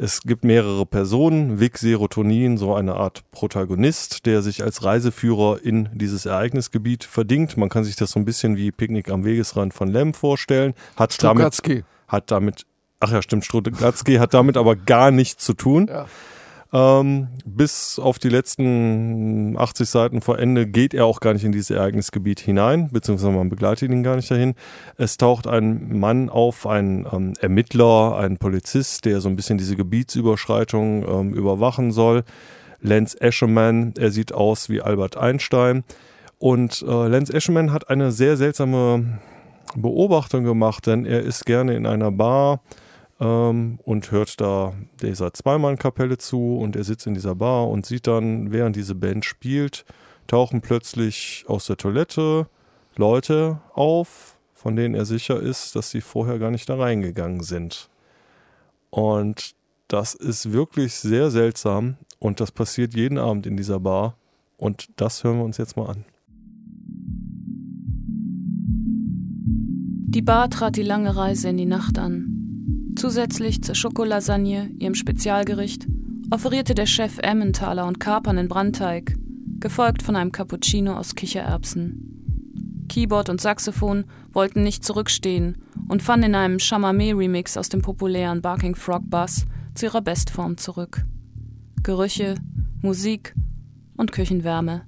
es 0.00 0.22
gibt 0.22 0.44
mehrere 0.44 0.86
Personen, 0.86 1.58
Vic 1.58 1.76
Serotonin, 1.76 2.56
so 2.56 2.72
eine 2.72 2.94
Art 2.94 3.28
Protagonist, 3.32 4.26
der 4.26 4.42
sich 4.42 4.62
als 4.62 4.84
Reiseführer 4.84 5.58
in 5.60 5.88
dieses 5.92 6.24
Ereignisgebiet 6.24 7.02
verdingt. 7.02 7.56
Man 7.56 7.68
kann 7.68 7.82
sich 7.82 7.96
das 7.96 8.12
so 8.12 8.20
ein 8.20 8.24
bisschen 8.24 8.56
wie 8.56 8.70
Picknick 8.70 9.10
am 9.10 9.24
Wegesrand 9.24 9.74
von 9.74 9.88
Lem 9.88 10.14
vorstellen. 10.14 10.74
Hat 10.94 11.20
damit, 11.20 11.60
hat 12.06 12.30
damit, 12.30 12.64
ach 13.00 13.10
ja, 13.10 13.22
stimmt, 13.22 13.44
Strugatzky 13.44 14.16
hat 14.16 14.34
damit 14.34 14.56
aber 14.56 14.76
gar 14.76 15.10
nichts 15.10 15.44
zu 15.44 15.54
tun. 15.54 15.88
Ja. 15.88 16.06
Ähm, 16.70 17.28
bis 17.46 17.98
auf 17.98 18.18
die 18.18 18.28
letzten 18.28 19.56
80 19.56 19.88
Seiten 19.88 20.20
vor 20.20 20.38
Ende 20.38 20.66
geht 20.66 20.92
er 20.92 21.06
auch 21.06 21.20
gar 21.20 21.32
nicht 21.32 21.44
in 21.44 21.52
dieses 21.52 21.70
Ereignisgebiet 21.70 22.40
hinein, 22.40 22.90
beziehungsweise 22.92 23.32
man 23.32 23.48
begleitet 23.48 23.90
ihn 23.90 24.02
gar 24.02 24.16
nicht 24.16 24.30
dahin. 24.30 24.54
Es 24.98 25.16
taucht 25.16 25.46
ein 25.46 25.98
Mann 25.98 26.28
auf, 26.28 26.66
ein 26.66 27.06
ähm, 27.10 27.32
Ermittler, 27.40 28.18
ein 28.18 28.36
Polizist, 28.36 29.06
der 29.06 29.20
so 29.20 29.30
ein 29.30 29.36
bisschen 29.36 29.56
diese 29.56 29.76
Gebietsüberschreitung 29.76 31.06
ähm, 31.08 31.34
überwachen 31.34 31.90
soll. 31.90 32.24
Lance 32.80 33.18
Eshelman, 33.18 33.94
er 33.98 34.10
sieht 34.10 34.34
aus 34.34 34.68
wie 34.68 34.82
Albert 34.82 35.16
Einstein. 35.16 35.84
Und 36.38 36.84
äh, 36.86 37.08
Lance 37.08 37.32
Eshelman 37.32 37.72
hat 37.72 37.88
eine 37.88 38.12
sehr 38.12 38.36
seltsame 38.36 39.18
Beobachtung 39.74 40.44
gemacht, 40.44 40.86
denn 40.86 41.06
er 41.06 41.20
ist 41.20 41.46
gerne 41.46 41.74
in 41.74 41.86
einer 41.86 42.10
Bar 42.10 42.60
ähm, 43.20 43.78
und 43.84 44.10
hört 44.10 44.40
da 44.40 44.74
dieser 45.02 45.32
Zweimann-Kapelle 45.32 46.18
zu 46.18 46.58
und 46.58 46.76
er 46.76 46.84
sitzt 46.84 47.06
in 47.06 47.14
dieser 47.14 47.34
Bar 47.34 47.68
und 47.68 47.86
sieht 47.86 48.06
dann, 48.06 48.52
während 48.52 48.76
diese 48.76 48.94
Band 48.94 49.24
spielt, 49.24 49.84
tauchen 50.26 50.60
plötzlich 50.60 51.44
aus 51.48 51.66
der 51.66 51.76
Toilette 51.76 52.48
Leute 52.96 53.60
auf, 53.74 54.36
von 54.52 54.76
denen 54.76 54.94
er 54.94 55.04
sicher 55.04 55.40
ist, 55.40 55.76
dass 55.76 55.90
sie 55.90 56.00
vorher 56.00 56.38
gar 56.38 56.50
nicht 56.50 56.68
da 56.68 56.76
reingegangen 56.76 57.42
sind. 57.42 57.88
Und 58.90 59.54
das 59.88 60.14
ist 60.14 60.52
wirklich 60.52 60.94
sehr 60.94 61.30
seltsam 61.30 61.96
und 62.18 62.40
das 62.40 62.52
passiert 62.52 62.94
jeden 62.94 63.18
Abend 63.18 63.46
in 63.46 63.56
dieser 63.56 63.80
Bar 63.80 64.16
und 64.56 64.88
das 64.96 65.24
hören 65.24 65.38
wir 65.38 65.44
uns 65.44 65.56
jetzt 65.56 65.76
mal 65.76 65.86
an. 65.86 66.04
Die 70.10 70.22
Bar 70.22 70.50
trat 70.50 70.76
die 70.76 70.82
lange 70.82 71.14
Reise 71.16 71.48
in 71.50 71.56
die 71.56 71.66
Nacht 71.66 71.98
an. 71.98 72.37
Zusätzlich 72.98 73.62
zur 73.62 73.76
Schokolasagne, 73.76 74.72
ihrem 74.80 74.96
Spezialgericht, 74.96 75.86
offerierte 76.32 76.74
der 76.74 76.86
Chef 76.86 77.18
Emmentaler 77.18 77.86
und 77.86 78.00
Kapern 78.00 78.38
in 78.38 78.48
Brandteig, 78.48 79.16
gefolgt 79.60 80.02
von 80.02 80.16
einem 80.16 80.32
Cappuccino 80.32 80.96
aus 80.96 81.14
Kichererbsen. 81.14 82.86
Keyboard 82.88 83.28
und 83.28 83.40
Saxophon 83.40 84.04
wollten 84.32 84.64
nicht 84.64 84.84
zurückstehen 84.84 85.58
und 85.86 86.02
fanden 86.02 86.26
in 86.26 86.34
einem 86.34 86.56
Chamamé-Remix 86.56 87.56
aus 87.56 87.68
dem 87.68 87.82
populären 87.82 88.42
Barking 88.42 88.74
Frog 88.74 89.02
Bass 89.08 89.46
zu 89.76 89.86
ihrer 89.86 90.00
Bestform 90.00 90.56
zurück. 90.56 91.06
Gerüche, 91.84 92.34
Musik 92.82 93.32
und 93.96 94.10
Küchenwärme. 94.10 94.82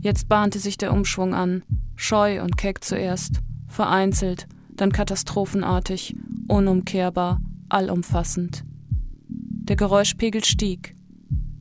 Jetzt 0.00 0.28
bahnte 0.28 0.58
sich 0.58 0.76
der 0.76 0.92
Umschwung 0.92 1.32
an, 1.32 1.62
scheu 1.96 2.42
und 2.42 2.58
keck 2.58 2.84
zuerst, 2.84 3.40
vereinzelt, 3.68 4.48
dann 4.76 4.92
katastrophenartig 4.92 6.14
unumkehrbar, 6.48 7.40
allumfassend. 7.68 8.64
Der 9.28 9.76
Geräuschpegel 9.76 10.44
stieg. 10.44 10.94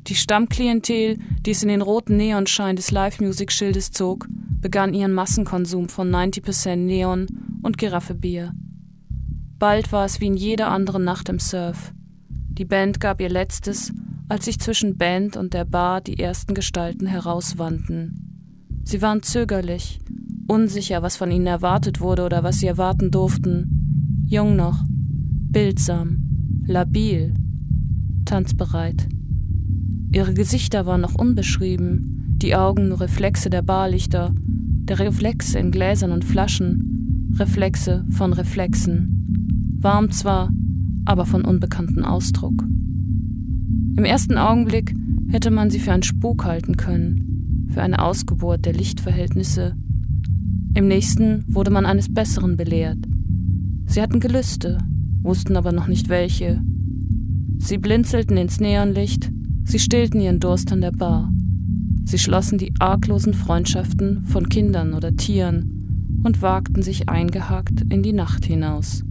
Die 0.08 0.16
Stammklientel, 0.16 1.18
die 1.46 1.52
es 1.52 1.64
in 1.64 1.70
den 1.70 1.82
roten 1.82 2.18
Neonschein 2.18 2.76
des 2.76 2.92
Live-Music-Schildes 2.92 3.92
zog, 3.92 4.28
begann 4.60 4.94
ihren 4.94 5.14
Massenkonsum 5.14 5.90
von 5.90 6.10
90% 6.10 6.76
Neon 6.76 7.28
und 7.62 7.78
Giraffebier. 7.78 8.54
Bald 9.60 9.92
war 9.92 10.06
es 10.06 10.20
wie 10.20 10.28
in 10.28 10.36
jeder 10.36 10.70
anderen 10.70 11.04
Nacht 11.04 11.30
im 11.30 11.40
Surf. 11.40 11.94
Die 12.28 12.66
Band 12.66 13.00
gab 13.00 13.22
ihr 13.22 13.30
Letztes, 13.30 13.94
als 14.28 14.46
sich 14.46 14.60
zwischen 14.60 14.98
Band 14.98 15.38
und 15.38 15.54
der 15.54 15.66
Bar 15.66 16.02
die 16.02 16.20
ersten 16.20 16.56
Gestalten 16.56 17.06
herauswandten. 17.06 18.82
Sie 18.84 19.02
waren 19.02 19.22
zögerlich, 19.22 20.00
unsicher, 20.48 21.04
was 21.04 21.16
von 21.16 21.32
ihnen 21.32 21.48
erwartet 21.48 22.02
wurde 22.02 22.26
oder 22.26 22.44
was 22.44 22.60
sie 22.60 22.68
erwarten 22.68 23.12
durften 23.12 23.71
jung 24.32 24.56
noch, 24.56 24.86
bildsam, 24.88 26.64
labil, 26.66 27.34
tanzbereit. 28.24 29.10
Ihre 30.14 30.34
Gesichter 30.34 30.86
waren 30.86 31.02
noch 31.02 31.16
unbeschrieben, 31.16 32.38
die 32.38 32.56
Augen 32.56 32.88
nur 32.88 33.02
Reflexe 33.02 33.50
der 33.50 33.62
Barlichter, 33.62 34.34
der 34.34 35.00
Reflexe 35.00 35.60
in 35.60 35.70
Gläsern 35.70 36.14
und 36.14 36.24
Flaschen, 36.24 37.34
Reflexe 37.38 38.06
von 38.10 38.32
Reflexen. 38.32 39.76
Warm 39.82 40.12
zwar, 40.12 40.50
aber 41.04 41.26
von 41.26 41.44
unbekanntem 41.44 42.06
Ausdruck. 42.06 42.64
Im 43.98 44.06
ersten 44.06 44.38
Augenblick 44.38 44.96
hätte 45.28 45.52
man 45.52 45.70
sie 45.70 45.80
für 45.80 45.92
einen 45.92 46.04
Spuk 46.04 46.46
halten 46.46 46.78
können, 46.78 47.68
für 47.68 47.82
eine 47.82 48.02
Ausgeburt 48.02 48.66
der 48.66 48.74
Lichtverhältnisse. 48.74 49.76
Im 50.74 50.88
nächsten 50.88 51.44
wurde 51.54 51.72
man 51.72 51.86
eines 51.86 52.14
Besseren 52.14 52.56
belehrt. 52.56 53.11
Sie 53.92 54.02
hatten 54.02 54.22
Gelüste, 54.22 54.78
wussten 55.22 55.58
aber 55.58 55.74
noch 55.74 55.88
nicht 55.88 56.08
welche. 56.08 56.62
Sie 57.58 57.78
blinzelten 57.78 58.38
ins 58.38 58.62
Neonlicht, 58.62 59.30
sie 59.66 59.80
stillten 59.80 60.22
ihren 60.22 60.40
Durst 60.40 60.72
an 60.72 60.80
der 60.80 60.94
Bar. 60.94 61.30
Sie 62.06 62.18
schlossen 62.18 62.58
die 62.58 62.72
arglosen 62.80 63.34
Freundschaften 63.34 64.24
von 64.24 64.48
Kindern 64.48 64.94
oder 64.94 65.14
Tieren 65.18 66.22
und 66.24 66.42
wagten 66.42 66.82
sich 66.84 67.10
eingehakt 67.10 67.82
in 67.90 68.02
die 68.02 68.14
Nacht 68.14 68.46
hinaus. 68.46 69.04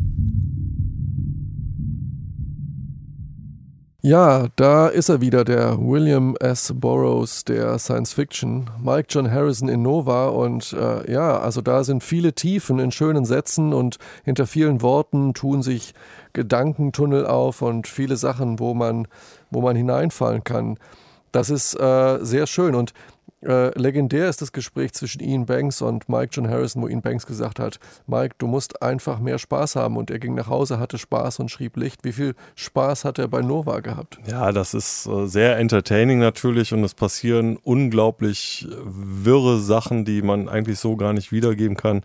Ja, 4.03 4.46
da 4.57 4.88
ist 4.88 5.11
er 5.11 5.20
wieder, 5.20 5.44
der 5.44 5.78
William 5.78 6.34
S. 6.40 6.72
Burroughs 6.74 7.44
der 7.44 7.78
Science 7.78 8.14
Fiction, 8.14 8.70
Mike 8.82 9.09
John 9.11 9.30
Harrison 9.30 9.68
in 9.68 9.82
Nova. 9.82 10.28
Und 10.28 10.72
äh, 10.72 11.12
ja, 11.12 11.38
also 11.38 11.61
da 11.61 11.84
sind 11.84 12.03
viele 12.03 12.32
Tiefen 12.32 12.78
in 12.78 12.92
schönen 12.92 13.26
Sätzen 13.26 13.74
und 13.74 13.98
hinter 14.24 14.46
vielen 14.46 14.80
Worten 14.80 15.34
tun 15.34 15.62
sich 15.62 15.92
Gedankentunnel 16.32 17.26
auf 17.26 17.61
und 17.61 17.86
viele 17.86 18.16
Sachen, 18.16 18.59
wo 18.59 18.72
man, 18.72 19.07
wo 19.51 19.61
man 19.61 19.76
hineinfallen 19.76 20.44
kann. 20.44 20.78
Das 21.30 21.51
ist 21.51 21.78
äh, 21.78 22.24
sehr 22.24 22.46
schön. 22.46 22.74
Und 22.74 22.94
äh, 23.43 23.78
legendär 23.78 24.28
ist 24.28 24.43
das 24.43 24.53
Gespräch 24.53 24.93
zwischen 24.93 25.22
Ian 25.22 25.47
Banks 25.47 25.80
und 25.80 26.09
Mike 26.09 26.30
John 26.32 26.49
Harrison, 26.49 26.82
wo 26.82 26.88
Ian 26.88 27.01
Banks 27.01 27.26
gesagt 27.26 27.59
hat, 27.59 27.80
Mike, 28.07 28.34
du 28.38 28.47
musst 28.47 28.82
einfach 28.82 29.18
mehr 29.18 29.38
Spaß 29.38 29.76
haben. 29.76 29.97
Und 29.97 30.11
er 30.11 30.18
ging 30.18 30.34
nach 30.34 30.49
Hause, 30.49 30.78
hatte 30.78 30.99
Spaß 30.99 31.38
und 31.41 31.51
schrieb 31.51 31.76
Licht. 31.76 32.05
Wie 32.05 32.12
viel 32.12 32.34
Spaß 32.55 33.05
hat 33.05 33.18
er 33.18 33.28
bei 33.28 33.41
Nova 33.41 33.80
gehabt? 33.80 34.18
Ja, 34.26 34.53
das 34.53 34.74
ist 34.74 35.07
äh, 35.07 35.26
sehr 35.26 35.57
entertaining 35.59 36.18
natürlich 36.18 36.72
und 36.72 36.84
es 36.84 36.95
passieren 36.95 37.57
unglaublich 37.57 38.68
wirre 38.84 39.59
Sachen, 39.59 40.05
die 40.05 40.22
man 40.22 40.49
eigentlich 40.49 40.78
so 40.78 40.97
gar 40.97 41.12
nicht 41.12 41.32
wiedergeben 41.32 41.76
kann. 41.76 42.03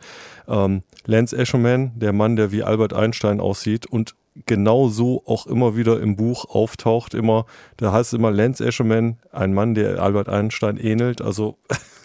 Ähm, 0.47 0.83
Lance 1.05 1.37
Eshelman, 1.37 1.91
der 1.95 2.13
Mann, 2.13 2.35
der 2.35 2.51
wie 2.51 2.63
Albert 2.63 2.93
Einstein 2.93 3.39
aussieht 3.39 3.85
und 3.85 4.15
genau 4.45 4.89
so 4.89 5.23
auch 5.25 5.47
immer 5.47 5.75
wieder 5.75 5.99
im 6.01 6.15
Buch 6.15 6.45
auftaucht. 6.45 7.13
Immer, 7.13 7.45
da 7.77 7.91
heißt 7.91 8.13
es 8.13 8.19
immer 8.19 8.31
Lance 8.31 8.65
Eshelman, 8.65 9.17
ein 9.31 9.53
Mann, 9.53 9.75
der 9.75 10.01
Albert 10.01 10.29
Einstein 10.29 10.77
ähnelt. 10.77 11.21
Also 11.21 11.57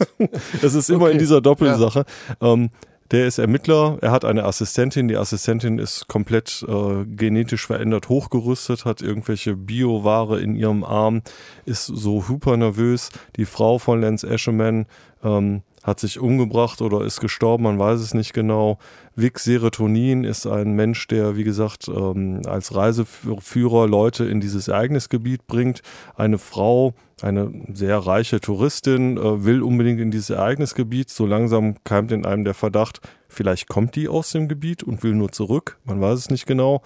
es 0.63 0.75
ist 0.75 0.91
immer 0.91 1.05
okay. 1.05 1.13
in 1.13 1.19
dieser 1.19 1.41
Doppelsache. 1.41 2.05
Ja. 2.41 2.53
Ähm, 2.53 2.71
der 3.11 3.27
ist 3.27 3.39
Ermittler, 3.39 3.99
er 4.03 4.13
hat 4.13 4.25
eine 4.25 4.45
Assistentin, 4.45 5.09
die 5.09 5.17
Assistentin 5.17 5.81
ist 5.81 6.07
komplett 6.07 6.65
äh, 6.69 7.05
genetisch 7.07 7.67
verändert 7.67 8.09
hochgerüstet, 8.09 8.85
hat 8.85 9.03
irgendwelche 9.03 9.57
Bioware 9.57 10.41
in 10.41 10.55
ihrem 10.55 10.85
Arm, 10.85 11.23
ist 11.65 11.87
so 11.87 12.29
hyper 12.29 12.57
nervös. 12.57 13.11
Die 13.35 13.47
Frau 13.47 13.79
von 13.79 14.01
Lance 14.01 14.29
Eshelman 14.29 14.87
ähm, 15.25 15.63
hat 15.83 15.99
sich 16.01 16.19
umgebracht 16.19 16.83
oder 16.83 17.05
ist 17.05 17.21
gestorben, 17.21 17.65
man 17.65 17.79
weiß 17.79 18.01
es 18.01 18.15
nicht 18.15 18.35
genau. 18.35 18.79
Vic 19.17 19.39
Serotonin 19.39 20.25
ist 20.25 20.47
ein 20.47 20.73
Mensch, 20.73 21.09
der, 21.09 21.37
wie 21.37 21.45
gesagt, 21.45 21.89
ähm, 21.89 22.43
als 22.47 22.75
Reiseführer 22.75 23.87
Leute 23.87 24.25
in 24.25 24.41
dieses 24.41 24.69
Ereignisgebiet 24.69 25.47
bringt. 25.47 25.81
Eine 26.15 26.39
Frau, 26.39 26.95
eine 27.23 27.53
sehr 27.73 27.99
reiche 27.99 28.41
Touristin, 28.41 29.17
äh, 29.17 29.45
will 29.45 29.63
unbedingt 29.63 30.01
in 30.01 30.11
dieses 30.11 30.31
Ereignisgebiet. 30.31 31.11
So 31.11 31.27
langsam 31.27 31.77
keimt 31.85 32.13
in 32.13 32.27
einem 32.27 32.45
der 32.45 32.55
Verdacht, 32.55 33.01
vielleicht 33.29 33.69
kommt 33.69 33.97
die 33.97 34.09
aus 34.09 34.31
dem 34.31 34.49
Gebiet 34.49 34.83
und 34.83 35.03
will 35.03 35.15
nur 35.15 35.33
zurück. 35.33 35.79
Man 35.85 36.01
weiß 36.01 36.19
es 36.19 36.31
nicht 36.31 36.47
genau. 36.47 36.83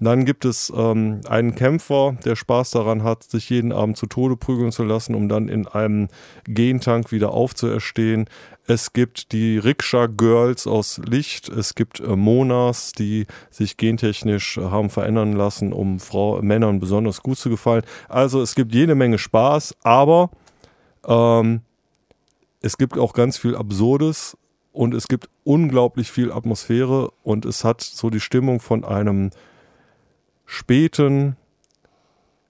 Dann 0.00 0.24
gibt 0.24 0.44
es 0.44 0.72
ähm, 0.74 1.20
einen 1.28 1.54
Kämpfer, 1.54 2.16
der 2.24 2.36
Spaß 2.36 2.70
daran 2.70 3.02
hat, 3.02 3.24
sich 3.24 3.50
jeden 3.50 3.72
Abend 3.72 3.96
zu 3.96 4.06
Tode 4.06 4.36
prügeln 4.36 4.70
zu 4.70 4.84
lassen, 4.84 5.14
um 5.14 5.28
dann 5.28 5.48
in 5.48 5.66
einem 5.66 6.08
Gentank 6.44 7.10
wieder 7.10 7.32
aufzuerstehen. 7.32 8.26
Es 8.66 8.92
gibt 8.92 9.32
die 9.32 9.58
Rikscha 9.58 10.06
Girls 10.06 10.66
aus 10.66 11.00
Licht. 11.04 11.48
Es 11.48 11.74
gibt 11.74 12.00
äh, 12.00 12.16
Monas, 12.16 12.92
die 12.92 13.26
sich 13.50 13.76
gentechnisch 13.76 14.58
äh, 14.58 14.62
haben 14.62 14.90
verändern 14.90 15.32
lassen, 15.32 15.72
um 15.72 15.98
Frau, 15.98 16.40
Männern 16.42 16.78
besonders 16.78 17.22
gut 17.22 17.38
zu 17.38 17.50
gefallen. 17.50 17.82
Also 18.08 18.40
es 18.40 18.54
gibt 18.54 18.74
jede 18.74 18.94
Menge 18.94 19.18
Spaß, 19.18 19.74
aber 19.82 20.30
ähm, 21.06 21.62
es 22.60 22.78
gibt 22.78 22.98
auch 22.98 23.14
ganz 23.14 23.36
viel 23.36 23.56
Absurdes 23.56 24.36
und 24.72 24.94
es 24.94 25.08
gibt 25.08 25.28
unglaublich 25.42 26.12
viel 26.12 26.30
Atmosphäre 26.30 27.10
und 27.24 27.46
es 27.46 27.64
hat 27.64 27.80
so 27.80 28.10
die 28.10 28.20
Stimmung 28.20 28.60
von 28.60 28.84
einem 28.84 29.30
späten, 30.48 31.36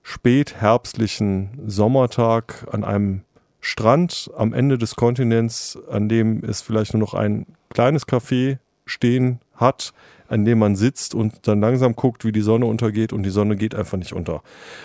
spätherbstlichen 0.05 1.51
Sommertag 1.67 2.69
an 2.71 2.85
einem 2.85 3.23
Strand 3.61 4.31
am 4.37 4.55
Ende 4.55 4.79
des 4.79 4.95
Kontinents, 4.95 5.77
an 5.91 6.09
dem 6.09 6.45
es 6.45 6.63
vielleicht 6.63 6.95
nur 6.95 7.01
noch 7.01 7.13
ein 7.13 7.45
kleines 7.71 8.07
Café 8.07 8.59
stehen 8.87 9.41
hat, 9.57 9.93
an 10.29 10.45
dem 10.45 10.61
man 10.61 10.77
sitzt 10.77 11.13
und 11.13 11.49
dann 11.49 11.61
langsam 11.61 11.97
guckt, 11.97 12.25
wie 12.25 12.31
die 12.31 12.41
Sonne 12.41 12.67
untergeht 12.67 13.13
und 13.13 13.25
die 13.25 13.31
Sonne 13.31 13.57
geht 13.57 13.75
einfach 13.75 13.99
nicht 13.99 14.13
unter. 14.13 14.43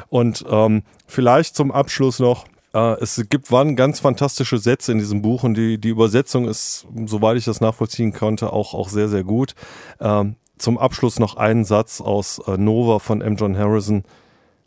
Und 0.10 0.44
ähm, 0.50 0.82
vielleicht 1.06 1.56
zum 1.56 1.72
Abschluss 1.72 2.18
noch, 2.18 2.48
äh, 2.74 3.00
es 3.00 3.24
gibt 3.30 3.52
waren 3.52 3.76
ganz 3.76 4.00
fantastische 4.00 4.58
Sätze 4.58 4.92
in 4.92 4.98
diesem 4.98 5.22
Buch 5.22 5.44
und 5.44 5.54
die, 5.54 5.78
die 5.78 5.90
Übersetzung 5.90 6.48
ist, 6.48 6.88
soweit 7.06 7.38
ich 7.38 7.46
das 7.46 7.62
nachvollziehen 7.62 8.12
konnte, 8.12 8.52
auch, 8.52 8.74
auch 8.74 8.90
sehr, 8.90 9.08
sehr 9.08 9.24
gut. 9.24 9.54
Ähm, 10.02 10.36
zum 10.64 10.78
Abschluss 10.78 11.20
noch 11.20 11.36
einen 11.36 11.66
Satz 11.66 12.00
aus 12.00 12.40
äh, 12.48 12.56
Nova 12.56 13.00
von 13.00 13.22
M. 13.22 13.36
John 13.36 13.58
Harrison. 13.58 14.04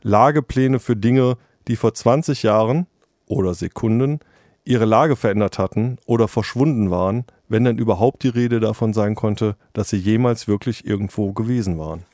Lagepläne 0.02 0.78
für 0.78 0.94
Dinge, 0.94 1.38
die 1.68 1.76
vor 1.76 1.94
20 1.94 2.42
Jahren 2.42 2.86
oder 3.26 3.54
Sekunden 3.54 4.20
ihre 4.64 4.84
Lage 4.84 5.16
verändert 5.16 5.58
hatten 5.58 5.96
oder 6.04 6.28
verschwunden 6.28 6.90
waren, 6.90 7.24
wenn 7.48 7.64
dann 7.64 7.78
überhaupt 7.78 8.24
die 8.24 8.28
Rede 8.28 8.60
davon 8.60 8.92
sein 8.92 9.14
konnte, 9.14 9.56
dass 9.72 9.88
sie 9.88 9.96
jemals 9.96 10.46
wirklich 10.46 10.84
irgendwo 10.84 11.32
gewesen 11.32 11.78
waren. 11.78 12.04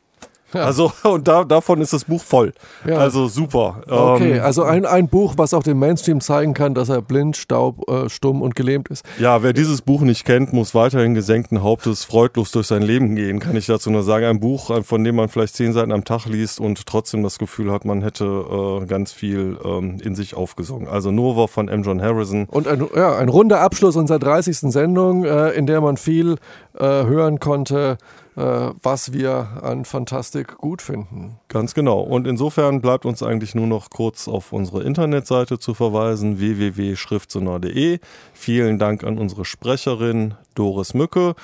Ja. 0.55 0.65
Also, 0.65 0.93
und 1.03 1.29
da, 1.29 1.45
davon 1.45 1.81
ist 1.81 1.93
das 1.93 2.05
Buch 2.05 2.23
voll. 2.23 2.53
Ja. 2.87 2.99
Also 2.99 3.29
super. 3.29 3.83
Okay, 3.87 4.39
ähm, 4.39 4.43
also 4.43 4.63
ein, 4.63 4.87
ein 4.87 5.09
Buch, 5.09 5.35
was 5.37 5.55
auch 5.55 5.63
dem 5.63 5.79
Mainstream 5.79 6.21
zeigen 6.21 6.55
kann, 6.55 6.75
dass 6.75 6.89
er 6.89 7.03
blind, 7.03 7.37
staub, 7.37 7.89
äh, 7.91 8.09
stumm 8.09 8.43
und 8.43 8.55
gelähmt 8.55 8.89
ist. 8.89 9.05
Ja, 9.19 9.43
wer 9.43 9.53
dieses 9.53 9.83
Buch 9.83 10.03
nicht 10.03 10.25
kennt, 10.25 10.53
muss 10.53 10.75
weiterhin 10.75 11.15
gesenkten 11.15 11.63
Hauptes 11.63 12.05
freudlos 12.05 12.53
durch 12.53 12.67
sein 12.67 12.83
Leben 12.83 13.17
gehen, 13.17 13.41
kann 13.41 13.57
ich 13.57 13.67
dazu 13.67 13.91
nur 13.91 14.03
sagen. 14.03 14.27
Ein 14.27 14.41
Buch, 14.41 14.71
äh, 14.71 14.83
von 14.83 15.05
dem 15.05 15.17
man 15.17 15.29
vielleicht 15.29 15.57
zehn 15.57 15.73
Seiten 15.73 15.93
am 15.93 16.05
Tag 16.05 16.27
liest 16.27 16.61
und 16.61 16.87
trotzdem 16.87 17.23
das 17.23 17.39
Gefühl 17.39 17.73
hat, 17.73 17.85
man 17.85 18.03
hätte 18.03 18.25
äh, 18.25 18.87
ganz 18.87 19.13
viel 19.13 19.59
ähm, 19.65 19.99
in 20.03 20.15
sich 20.15 20.35
aufgesogen. 20.35 20.89
Also 20.89 21.11
Nova 21.11 21.47
von 21.47 21.69
M. 21.69 21.83
John 21.83 22.03
Harrison. 22.03 22.47
Und 22.51 22.69
ein, 22.69 22.87
ja, 22.95 23.17
ein 23.17 23.29
runder 23.29 23.61
Abschluss 23.61 23.97
unserer 23.97 24.19
30. 24.19 24.73
Sendung, 24.73 25.25
äh, 25.25 25.51
in 25.51 25.67
der 25.67 25.81
man 25.81 25.97
viel 25.97 26.37
äh, 26.79 26.85
hören 26.85 27.41
konnte 27.41 27.99
was 28.35 29.13
wir 29.13 29.63
an 29.63 29.85
Fantastik 29.85 30.57
gut 30.57 30.81
finden. 30.81 31.39
Ganz 31.49 31.75
genau. 31.75 32.01
Und 32.01 32.27
insofern 32.27 32.81
bleibt 32.81 33.05
uns 33.05 33.23
eigentlich 33.23 33.55
nur 33.55 33.67
noch 33.67 33.91
kurz 33.91 34.27
auf 34.29 34.53
unsere 34.53 34.83
Internetseite 34.83 35.59
zu 35.59 35.75
verweisen, 35.75 36.39
www.schriftsonar.de. 36.39 37.99
Vielen 38.33 38.79
Dank 38.79 39.05
an 39.05 39.19
unsere 39.19 39.45
Sprecherin 39.45 40.35
Doris 40.55 40.95
Mücke. 40.95 41.35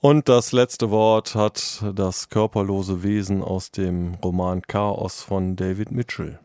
Und 0.00 0.28
das 0.28 0.52
letzte 0.52 0.90
Wort 0.90 1.34
hat 1.34 1.82
das 1.94 2.28
körperlose 2.28 3.02
Wesen 3.02 3.42
aus 3.42 3.70
dem 3.70 4.16
Roman 4.22 4.60
Chaos 4.60 5.22
von 5.22 5.56
David 5.56 5.92
Mitchell. 5.92 6.38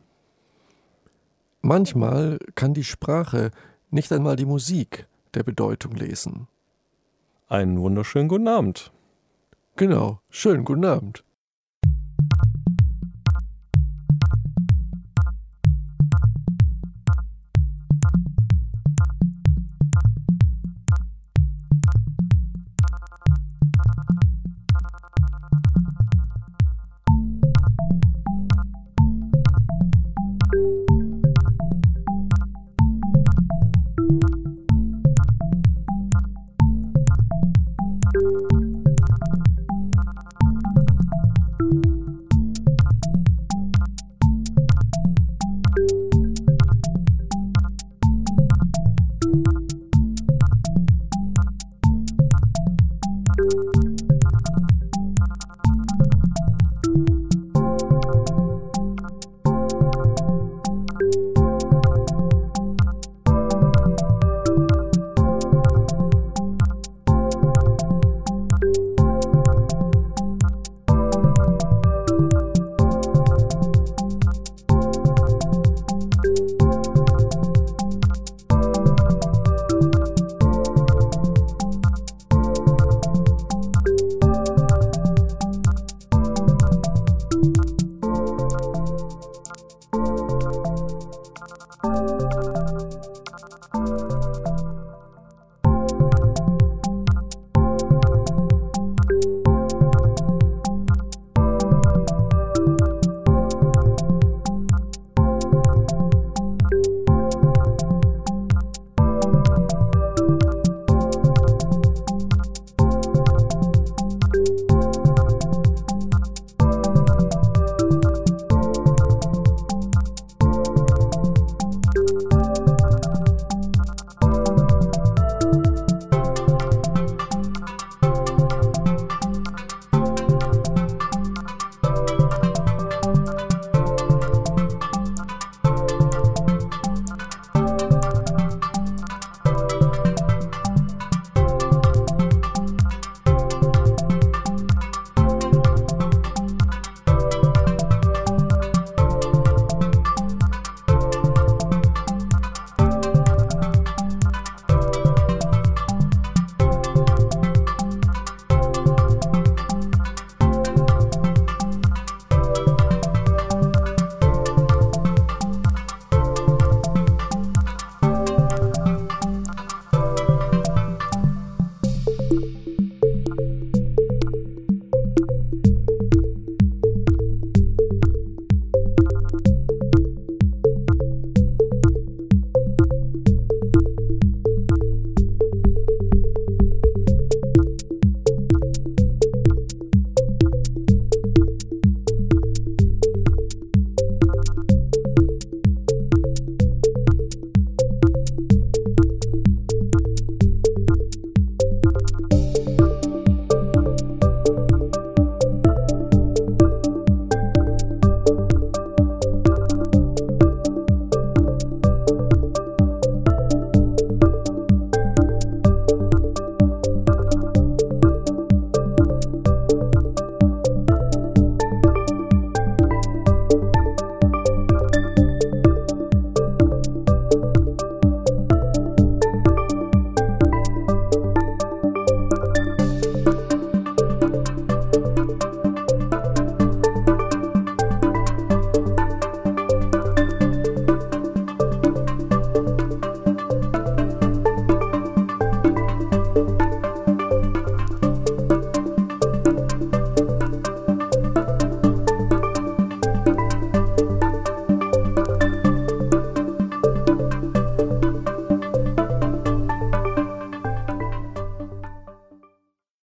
Manchmal 1.62 2.40
kann 2.56 2.74
die 2.74 2.86
Sprache 2.86 3.52
nicht 3.90 4.14
einmal 4.14 4.38
die 4.38 4.46
Musik 4.46 5.08
der 5.34 5.44
Bedeutung 5.44 5.94
lesen. 5.96 6.48
Einen 7.50 7.82
wunderschönen 7.82 8.30
guten 8.30 8.48
Abend. 8.48 8.94
Genau. 9.80 10.20
Schönen 10.30 10.66
guten 10.66 10.84
Abend. 10.84 11.24